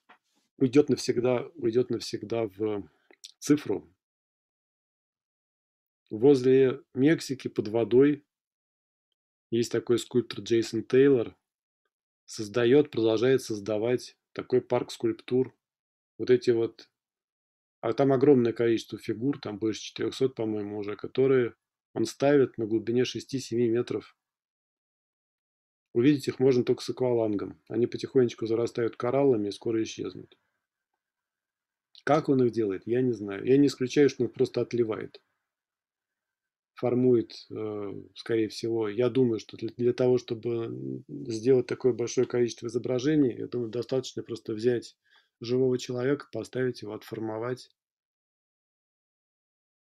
[0.56, 2.88] уйдет навсегда, уйдет навсегда в
[3.38, 3.86] цифру.
[6.10, 8.24] Возле Мексики под водой
[9.50, 11.36] есть такой скульптор Джейсон Тейлор.
[12.28, 15.56] Создает, продолжает создавать такой парк скульптур.
[16.18, 16.90] Вот эти вот...
[17.80, 21.54] А там огромное количество фигур, там больше 400, по-моему, уже, которые
[21.94, 24.14] он ставит на глубине 6-7 метров.
[25.94, 27.62] Увидеть их можно только с аквалангом.
[27.66, 30.36] Они потихонечку зарастают кораллами и скоро исчезнут.
[32.04, 33.42] Как он их делает, я не знаю.
[33.46, 35.22] Я не исключаю, что он просто отливает.
[36.78, 38.88] Формует, э, скорее всего.
[38.88, 44.54] Я думаю, что для, того, чтобы сделать такое большое количество изображений, я думаю, достаточно просто
[44.54, 44.96] взять
[45.40, 47.70] живого человека, поставить его, отформовать.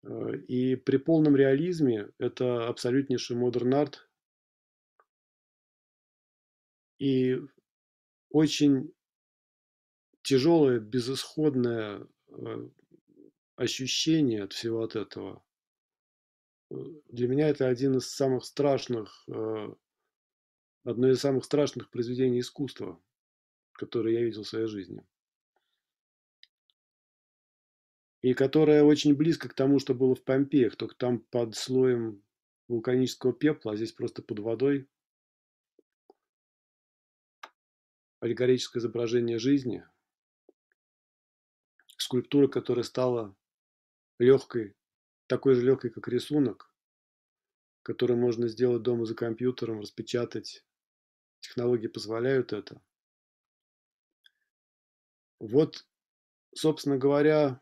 [0.03, 4.09] Э, и при полном реализме это абсолютнейший модерн арт.
[6.97, 7.41] И
[8.29, 8.93] очень
[10.23, 12.67] тяжелое, безысходное Э,
[13.55, 15.44] ощущение от всего от этого.
[17.09, 19.73] Для меня это один из самых страшных, э,
[20.83, 23.01] одно из самых страшных произведений искусства,
[23.73, 25.05] которые я видел в своей жизни.
[28.21, 32.23] И которое очень близко к тому, что было в Помпеях, только там под слоем
[32.67, 34.89] вулканического пепла, а здесь просто под водой.
[38.19, 39.85] Аллегорическое изображение жизни–
[41.97, 43.35] скульптура, которая стала
[44.19, 44.75] легкой,
[45.27, 46.71] такой же легкой, как рисунок,
[47.83, 50.65] который можно сделать дома за компьютером, распечатать.
[51.39, 52.81] Технологии позволяют это.
[55.39, 55.85] Вот,
[56.55, 57.61] собственно говоря,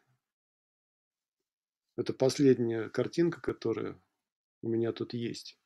[1.97, 3.99] это последняя картинка, которая
[4.61, 5.59] у меня тут есть.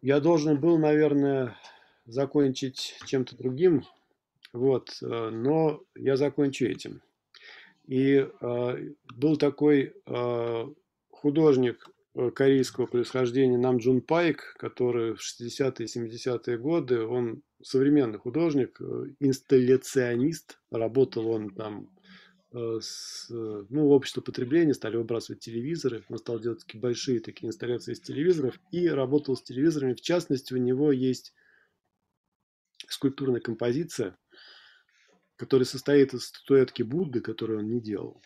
[0.00, 1.58] Я должен был, наверное,
[2.06, 3.84] закончить чем-то другим,
[4.52, 7.02] вот, э, но я закончу этим.
[7.86, 10.66] И э, был такой э,
[11.10, 18.18] художник э, корейского происхождения Нам Джун Пайк, который в 60-е и 70-е годы, он современный
[18.18, 21.90] художник, э, инсталляционист, работал он там
[22.52, 28.00] с, ну, общество потребления, стали выбрасывать телевизоры, он стал делать такие большие такие инсталляции из
[28.00, 29.92] телевизоров и работал с телевизорами.
[29.92, 31.34] В частности, у него есть
[32.88, 34.16] скульптурная композиция,
[35.36, 38.22] который состоит из статуэтки Будды, которую он не делал,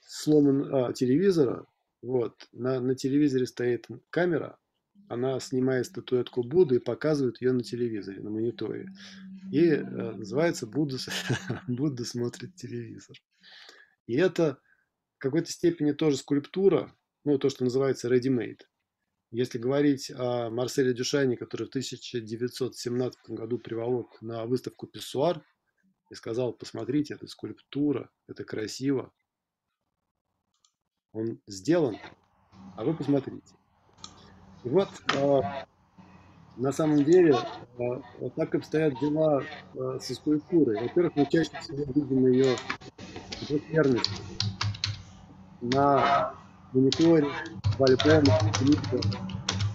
[0.00, 1.66] сломан а, телевизора,
[2.02, 4.58] вот, на, на телевизоре стоит камера,
[5.08, 8.88] она снимает статуэтку Будды и показывает ее на телевизоре, на мониторе.
[9.52, 10.96] И э, называется Будда,
[11.68, 13.16] Будда смотрит телевизор.
[14.06, 14.58] И это
[15.16, 16.94] в какой-то степени тоже скульптура,
[17.24, 18.60] ну, то, что называется ready-made.
[19.30, 25.44] Если говорить о Марселе Дюшане, который в 1917 году приволок на выставку Писсуар,
[26.10, 29.12] и сказал, посмотрите, это скульптура, это красиво.
[31.12, 31.96] Он сделан,
[32.76, 33.54] а вы посмотрите.
[34.64, 35.42] И вот э,
[36.56, 37.36] на самом деле
[37.78, 39.42] э, так обстоят дела
[39.74, 40.80] э, со скульптурой.
[40.80, 42.56] Во-первых, мы чаще всего видим ее
[43.48, 44.22] двухмерность
[45.60, 46.34] на
[46.72, 47.28] мониторе,
[47.78, 48.32] в альбоме,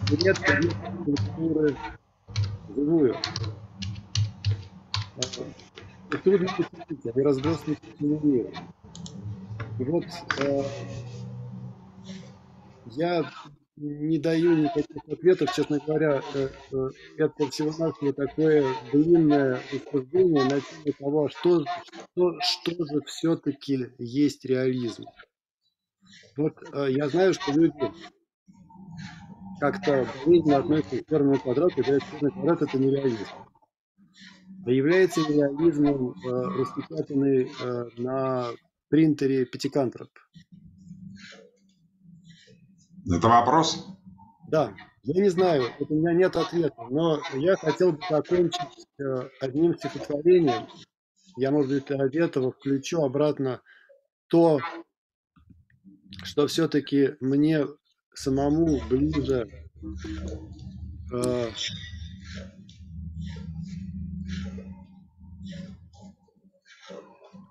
[0.08, 1.78] в редко видим скульптуры
[2.76, 3.16] живую
[6.18, 8.51] трудно посетить, они разбросаны по всему миру.
[9.80, 10.05] Вот
[10.39, 10.64] э,
[12.88, 13.30] я
[13.80, 20.95] не даю никаких ответов, честно говоря, э, э, это всего-навсего такое длинное рассуждение на тему
[20.99, 21.64] того, что,
[22.14, 25.05] что, что же все-таки есть реализм.
[26.36, 27.91] Вот э, я знаю, что люди
[29.62, 32.89] как-то болезненно относятся к черному квадрату, и говорят, черный квадрат это не
[34.66, 36.30] реализм является реализмом э,
[36.60, 38.51] распечатанный э, на
[38.89, 40.10] принтере Пятикантроп?
[43.12, 43.88] Это вопрос?
[44.49, 49.76] Да, я не знаю, у меня нет ответа, но я хотел бы закончить э, одним
[49.76, 50.68] стихотворением.
[51.38, 53.62] Я, может быть, для этого включу обратно
[54.28, 54.60] то,
[56.24, 57.66] что все-таки мне
[58.14, 59.47] самому ближе
[61.14, 61.49] э,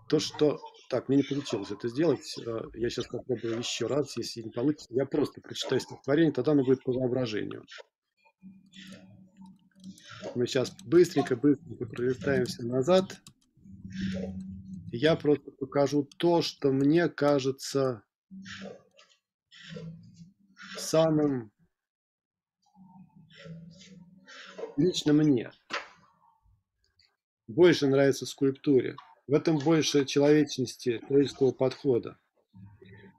[0.08, 0.60] То, что...
[0.88, 2.34] Так, мне не получилось это сделать.
[2.38, 4.16] Э, я сейчас попробую еще раз.
[4.16, 7.64] Если не получится, я просто прочитаю стихотворение, тогда оно будет по воображению.
[10.34, 13.20] Мы сейчас быстренько-быстренько пролистаемся назад.
[14.90, 18.02] Я просто покажу то, что мне кажется
[20.78, 21.52] самым
[24.76, 25.50] лично мне
[27.48, 28.96] больше нравится скульптуре.
[29.28, 32.18] В этом больше человечности, человеческого подхода.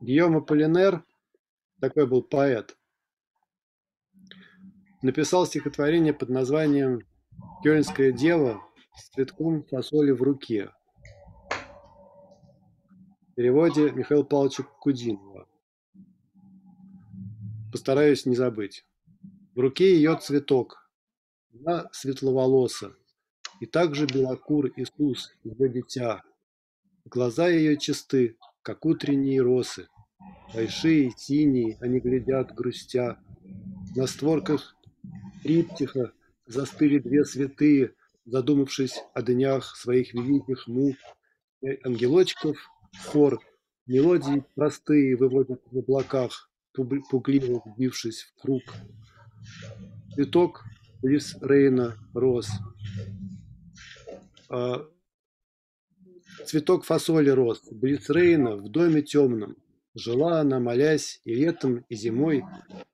[0.01, 1.05] Гийом Аполлинер,
[1.79, 2.75] такой был поэт,
[5.03, 7.01] написал стихотворение под названием
[7.61, 8.59] «Кёльнская дева
[8.95, 10.71] с цветком фасоли в руке»
[13.27, 15.47] в переводе Михаила Павловича Кудинова.
[17.71, 18.83] Постараюсь не забыть.
[19.53, 20.89] В руке ее цветок,
[21.53, 22.95] она светловолоса,
[23.59, 26.23] и также белокур Иисус, ее дитя.
[27.05, 29.87] Глаза ее чисты, как утренние росы,
[30.53, 33.17] большие, синие, они глядят, грустя.
[33.95, 34.75] На створках
[35.43, 36.13] триптиха
[36.45, 37.93] застыли две святые,
[38.25, 40.95] задумавшись о днях своих великих мук.
[41.83, 42.57] Ангелочков
[43.07, 43.39] хор,
[43.85, 48.63] мелодии простые выводят в облаках, пугливо вбившись в круг.
[50.13, 50.63] Цветок
[51.01, 52.49] близ Рейна рос.
[54.49, 54.87] А,
[56.45, 59.55] цветок фасоли рос близ Рейна в доме темном.
[59.95, 62.43] Жила она, молясь и летом, и зимой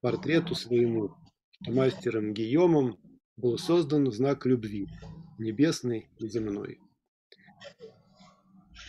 [0.01, 1.15] портрету своему
[1.61, 2.97] мастером Гийомом
[3.37, 4.87] был создан знак любви,
[5.37, 6.79] небесной и земной.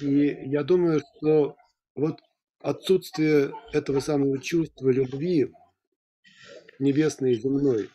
[0.00, 1.56] И я думаю, что
[1.94, 2.20] вот
[2.60, 5.52] отсутствие этого самого чувства любви,
[6.78, 7.90] небесной и земной,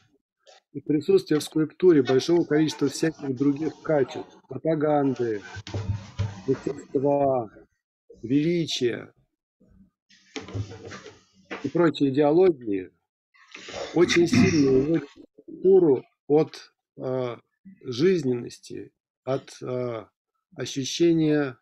[0.74, 5.42] и присутствие в скульптуре большого количества всяких других качеств, пропаганды,
[6.48, 7.50] мастерства,
[8.22, 9.14] величия
[11.64, 12.90] и прочие идеологии–
[13.94, 15.10] очень сильно уводит
[15.46, 17.38] культуру от э,
[17.84, 18.92] жизненности,
[19.24, 20.06] от э,
[20.56, 21.58] ощущения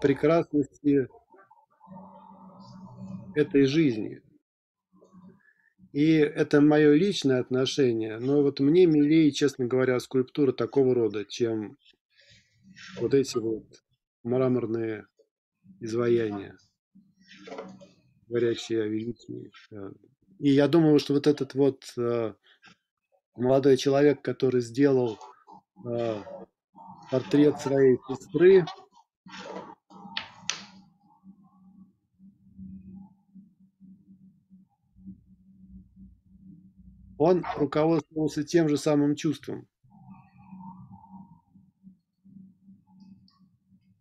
[0.00, 1.08] прекрасности
[3.34, 4.22] этой жизни.
[5.96, 11.78] И это мое личное отношение, но вот мне милее, честно говоря, скульптура такого рода, чем
[13.00, 13.64] вот эти вот
[14.22, 15.06] мраморные
[15.80, 16.58] изваяния,
[18.28, 19.50] говорящие о величии.
[20.38, 22.34] И я думаю, что вот этот вот э,
[23.34, 25.18] молодой человек, который сделал
[25.88, 26.22] э,
[27.10, 28.66] портрет своей сестры,
[37.18, 39.66] он руководствовался тем же самым чувством.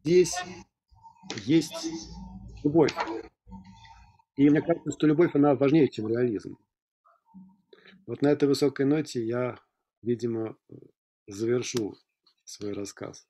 [0.03, 0.35] Здесь
[1.45, 1.87] есть
[2.63, 2.93] любовь.
[4.35, 6.57] И мне кажется, что любовь, она важнее, чем реализм.
[8.05, 9.57] Вот на этой высокой ноте я,
[10.03, 10.57] видимо,
[11.25, 11.95] завершу
[12.43, 13.25] свой рассказ.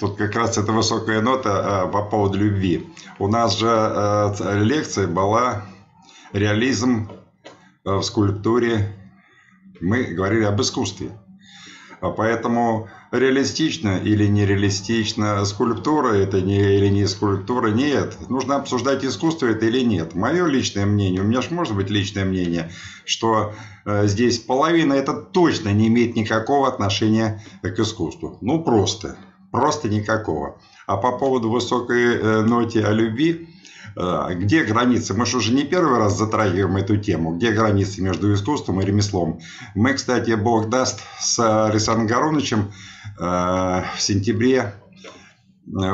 [0.00, 2.88] Тут как раз эта высокая нота э, по поводу любви.
[3.20, 5.64] У нас же э, лекция была
[6.32, 7.08] реализм
[7.84, 8.96] э, в скульптуре.
[9.80, 11.10] Мы говорили об искусстве.
[12.00, 18.16] А поэтому реалистично или нереалистично скульптура это не или не скульптура, нет.
[18.28, 20.14] Нужно обсуждать искусство это или нет.
[20.14, 22.72] Мое личное мнение, у меня же может быть личное мнение,
[23.04, 23.54] что
[23.84, 28.38] э, здесь половина это точно не имеет никакого отношения к искусству.
[28.40, 29.16] Ну просто,
[29.52, 30.60] просто никакого.
[30.88, 33.48] А по поводу высокой э, ноте о любви,
[33.94, 35.14] где границы?
[35.14, 37.36] Мы же уже не первый раз затрагиваем эту тему.
[37.36, 39.40] Где границы между искусством и ремеслом?
[39.74, 42.72] Мы, кстати, Бог даст, с Александром Гороновичем
[43.18, 44.81] э, в сентябре э,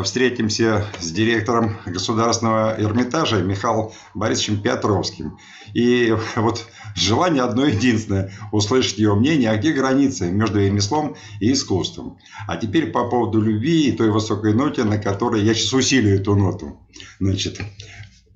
[0.02, 5.38] встретимся с директором Государственного Эрмитажа Михаилом Борисовичем Петровским.
[5.74, 12.18] И вот желание одно единственное– услышать его мнение, а где границы между ремеслом и искусством.
[12.46, 16.34] А теперь по поводу любви и той высокой ноте, на которой я сейчас усилию эту
[16.34, 16.78] ноту.
[17.20, 17.60] Значит,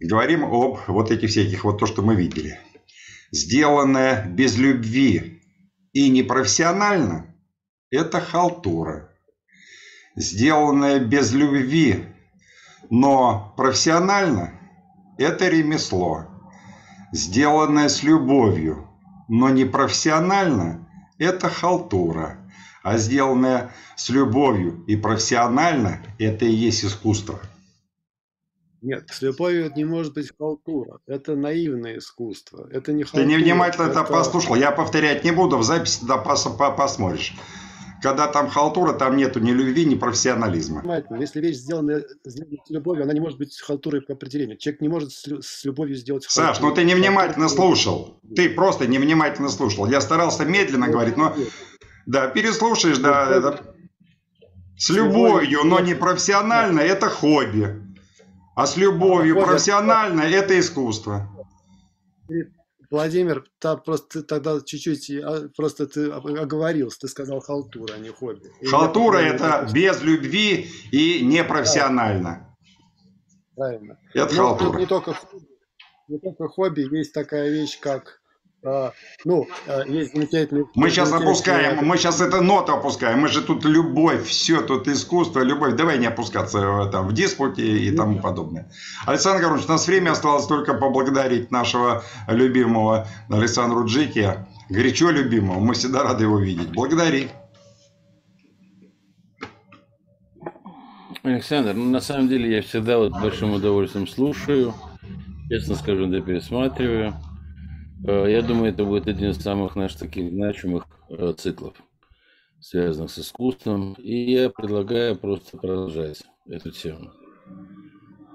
[0.01, 2.59] говорим об вот этих всяких, вот то, что мы видели.
[3.31, 5.41] Сделанное без любви
[5.95, 7.35] и непрофессионально–
[7.91, 9.09] это халтура.
[10.15, 12.05] Сделанное без любви,
[12.91, 14.53] но профессионально–
[15.19, 16.27] это ремесло
[17.13, 18.89] сделанное с любовью,
[19.29, 20.89] но не профессионально,
[21.19, 22.39] это халтура.
[22.83, 27.39] А сделанное с любовью и профессионально, это и есть искусство.
[28.81, 30.99] Нет, с любовью не может быть халтура.
[31.07, 32.69] Это наивное искусство.
[32.73, 33.23] Это не халтура.
[33.23, 34.57] Ты невнимательно это послушал.
[34.57, 37.37] Я повторять не буду, в записи пос посмотришь.
[38.03, 40.83] Когда там халтура, там нету ни любви, ни профессионализма.
[41.19, 44.59] Если вещь сделана, сделана с любовью, она не может быть халтурой по определению.
[44.59, 46.55] Человек не может с, с любовью сделать халтуру.
[46.55, 48.19] Саш, ну ты невнимательно слушал.
[48.35, 49.87] Ты просто невнимательно слушал.
[49.87, 51.35] Я старался медленно говорить, но...
[52.07, 53.31] Да, переслушаешь, да.
[53.31, 53.75] Это...
[54.77, 57.81] С любовью, но не профессионально, это хобби.
[58.57, 61.31] А с любовью профессионально это искусство.
[62.93, 68.51] Владимир, та просто тогда чуть-чуть а, просто ты оговорился, ты сказал халтура, а не хобби.
[68.67, 72.55] Халтура это без любви и непрофессионально.
[73.57, 73.99] Правильно.
[74.13, 74.79] Это Но халтура.
[74.79, 75.17] Не только,
[76.09, 78.21] не только хобби, есть такая вещь, как
[78.65, 78.93] а,
[79.25, 80.67] ну, а, есть замечательный...
[80.75, 85.41] Мы сейчас опускаем, мы сейчас это ноту опускаем, мы же тут любовь, все, тут искусство,
[85.41, 85.75] любовь.
[85.75, 88.71] Давай не опускаться там, в диспуте и тому подобное.
[89.05, 95.75] Александр Горович, у нас время осталось только поблагодарить нашего любимого Александру Джики, горячо любимого, мы
[95.75, 96.71] всегда рады его видеть.
[96.71, 97.31] Благодари.
[101.25, 104.75] Александр, ну на самом деле я всегда вот большим удовольствием слушаю,
[105.49, 107.15] честно скажу, да пересматриваю.
[108.07, 111.77] Э, я думаю, это будет один из самых наших таких значимых э, циклов,
[112.61, 113.95] связанных с искусством.
[113.95, 117.13] И я предлагаю просто продолжать эту тему.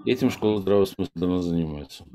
[0.05, 2.05] Этим школа здравого смысла давно занимается.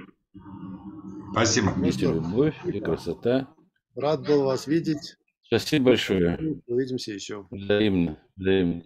[1.33, 1.71] Спасибо.
[1.71, 3.49] Вместе любовь и красота.
[3.95, 5.17] Рад был вас видеть.
[5.43, 6.61] Спасибо большое.
[6.67, 7.47] Увидимся еще.
[7.51, 8.19] Взаимно.
[8.37, 8.83] Взаимно.